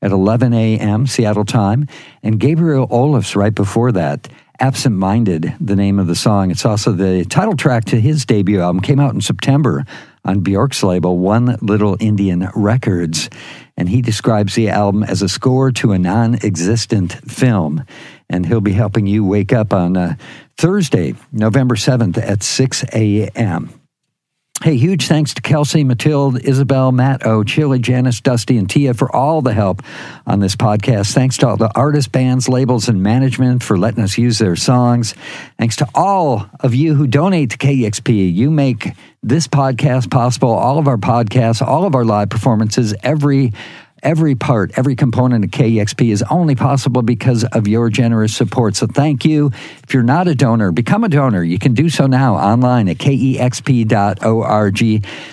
at 0.00 0.12
11 0.12 0.52
a.m. 0.52 1.08
Seattle 1.08 1.44
time. 1.44 1.88
And 2.22 2.38
Gabríel 2.38 2.88
Ólafs 2.88 3.34
right 3.34 3.52
before 3.52 3.90
that. 3.90 4.28
Absent 4.60 4.94
Minded, 4.94 5.54
the 5.60 5.74
name 5.74 5.98
of 5.98 6.06
the 6.06 6.14
song. 6.14 6.52
It's 6.52 6.64
also 6.64 6.92
the 6.92 7.24
title 7.24 7.56
track 7.56 7.86
to 7.86 8.00
his 8.00 8.26
debut 8.26 8.60
album, 8.60 8.80
came 8.80 9.00
out 9.00 9.14
in 9.14 9.20
September 9.20 9.84
on 10.28 10.42
Björk's 10.42 10.82
label, 10.82 11.18
One 11.18 11.56
Little 11.60 11.96
Indian 11.98 12.48
Records 12.54 13.28
and 13.78 13.88
he 13.88 14.02
describes 14.02 14.56
the 14.56 14.70
album 14.70 15.04
as 15.04 15.22
a 15.22 15.28
score 15.28 15.70
to 15.70 15.92
a 15.92 15.98
non 15.98 16.34
existent 16.44 17.12
film. 17.30 17.84
And 18.28 18.44
he'll 18.44 18.60
be 18.60 18.72
helping 18.72 19.06
you 19.06 19.24
wake 19.24 19.52
up 19.52 19.72
on 19.72 19.96
uh, 19.96 20.16
Thursday, 20.56 21.14
November 21.30 21.76
7th 21.76 22.18
at 22.18 22.42
6 22.42 22.84
a.m. 22.92 23.80
Hey, 24.60 24.76
huge 24.76 25.06
thanks 25.06 25.34
to 25.34 25.40
Kelsey, 25.40 25.84
Matilde, 25.84 26.40
Isabel, 26.42 26.90
Matt 26.90 27.24
O, 27.24 27.44
Chili, 27.44 27.78
Janice, 27.78 28.20
Dusty, 28.20 28.58
and 28.58 28.68
Tia 28.68 28.92
for 28.92 29.14
all 29.14 29.40
the 29.40 29.52
help 29.52 29.82
on 30.26 30.40
this 30.40 30.56
podcast. 30.56 31.12
Thanks 31.12 31.36
to 31.38 31.46
all 31.46 31.56
the 31.56 31.70
artists, 31.76 32.08
bands, 32.08 32.48
labels, 32.48 32.88
and 32.88 33.00
management 33.00 33.62
for 33.62 33.78
letting 33.78 34.02
us 34.02 34.18
use 34.18 34.38
their 34.38 34.56
songs. 34.56 35.14
Thanks 35.58 35.76
to 35.76 35.86
all 35.94 36.50
of 36.58 36.74
you 36.74 36.94
who 36.94 37.06
donate 37.06 37.50
to 37.50 37.56
KEXP. 37.56 38.34
You 38.34 38.50
make 38.50 38.94
this 39.22 39.46
podcast 39.46 40.10
possible, 40.10 40.50
all 40.50 40.80
of 40.80 40.88
our 40.88 40.98
podcasts, 40.98 41.64
all 41.64 41.84
of 41.84 41.94
our 41.94 42.04
live 42.04 42.28
performances, 42.28 42.96
every 43.04 43.52
Every 44.02 44.34
part, 44.34 44.72
every 44.76 44.94
component 44.96 45.44
of 45.44 45.50
KEXP 45.50 46.10
is 46.10 46.22
only 46.30 46.54
possible 46.54 47.02
because 47.02 47.44
of 47.44 47.66
your 47.66 47.90
generous 47.90 48.36
support. 48.36 48.76
So 48.76 48.86
thank 48.86 49.24
you. 49.24 49.50
If 49.82 49.92
you're 49.92 50.02
not 50.02 50.28
a 50.28 50.34
donor, 50.34 50.70
become 50.70 51.02
a 51.04 51.08
donor. 51.08 51.42
You 51.42 51.58
can 51.58 51.74
do 51.74 51.88
so 51.88 52.06
now 52.06 52.36
online 52.36 52.88
at 52.88 52.98
kexp.org. 52.98 53.86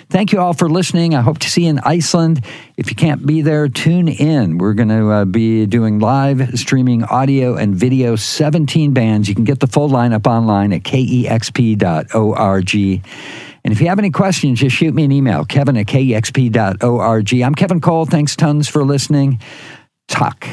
Thank 0.10 0.32
you 0.32 0.40
all 0.40 0.54
for 0.54 0.70
listening. 0.70 1.14
I 1.14 1.22
hope 1.22 1.40
to 1.40 1.50
see 1.50 1.66
you 1.66 1.70
in 1.70 1.80
Iceland. 1.80 2.44
If 2.78 2.90
you 2.90 2.96
can't 2.96 3.26
be 3.26 3.42
there, 3.42 3.70
tune 3.70 4.08
in. 4.08 4.58
We're 4.58 4.74
going 4.74 4.90
to 4.90 5.10
uh, 5.12 5.26
be 5.26 5.66
doing 5.66 6.00
live 6.00 6.58
streaming 6.58 7.04
audio 7.04 7.56
and 7.56 7.76
video, 7.76 8.16
17 8.16 8.94
bands. 8.94 9.30
You 9.30 9.36
can 9.36 9.44
get 9.44 9.60
the 9.60 9.68
full 9.68 9.90
lineup 9.90 10.28
online 10.28 10.74
at 10.74 10.84
kexp.org. 10.84 11.86
And 13.66 13.72
if 13.72 13.82
you 13.82 13.88
have 13.88 13.98
any 13.98 14.12
questions, 14.12 14.60
just 14.60 14.76
shoot 14.76 14.94
me 14.94 15.06
an 15.06 15.12
email, 15.12 15.44
kevin 15.44 15.76
at 15.76 15.88
kexp.org. 15.88 17.34
I'm 17.34 17.56
Kevin 17.56 17.82
Cole. 17.82 18.06
Thanks 18.06 18.36
tons 18.36 18.68
for 18.68 18.86
listening. 18.86 19.42
Talk. 20.08 20.48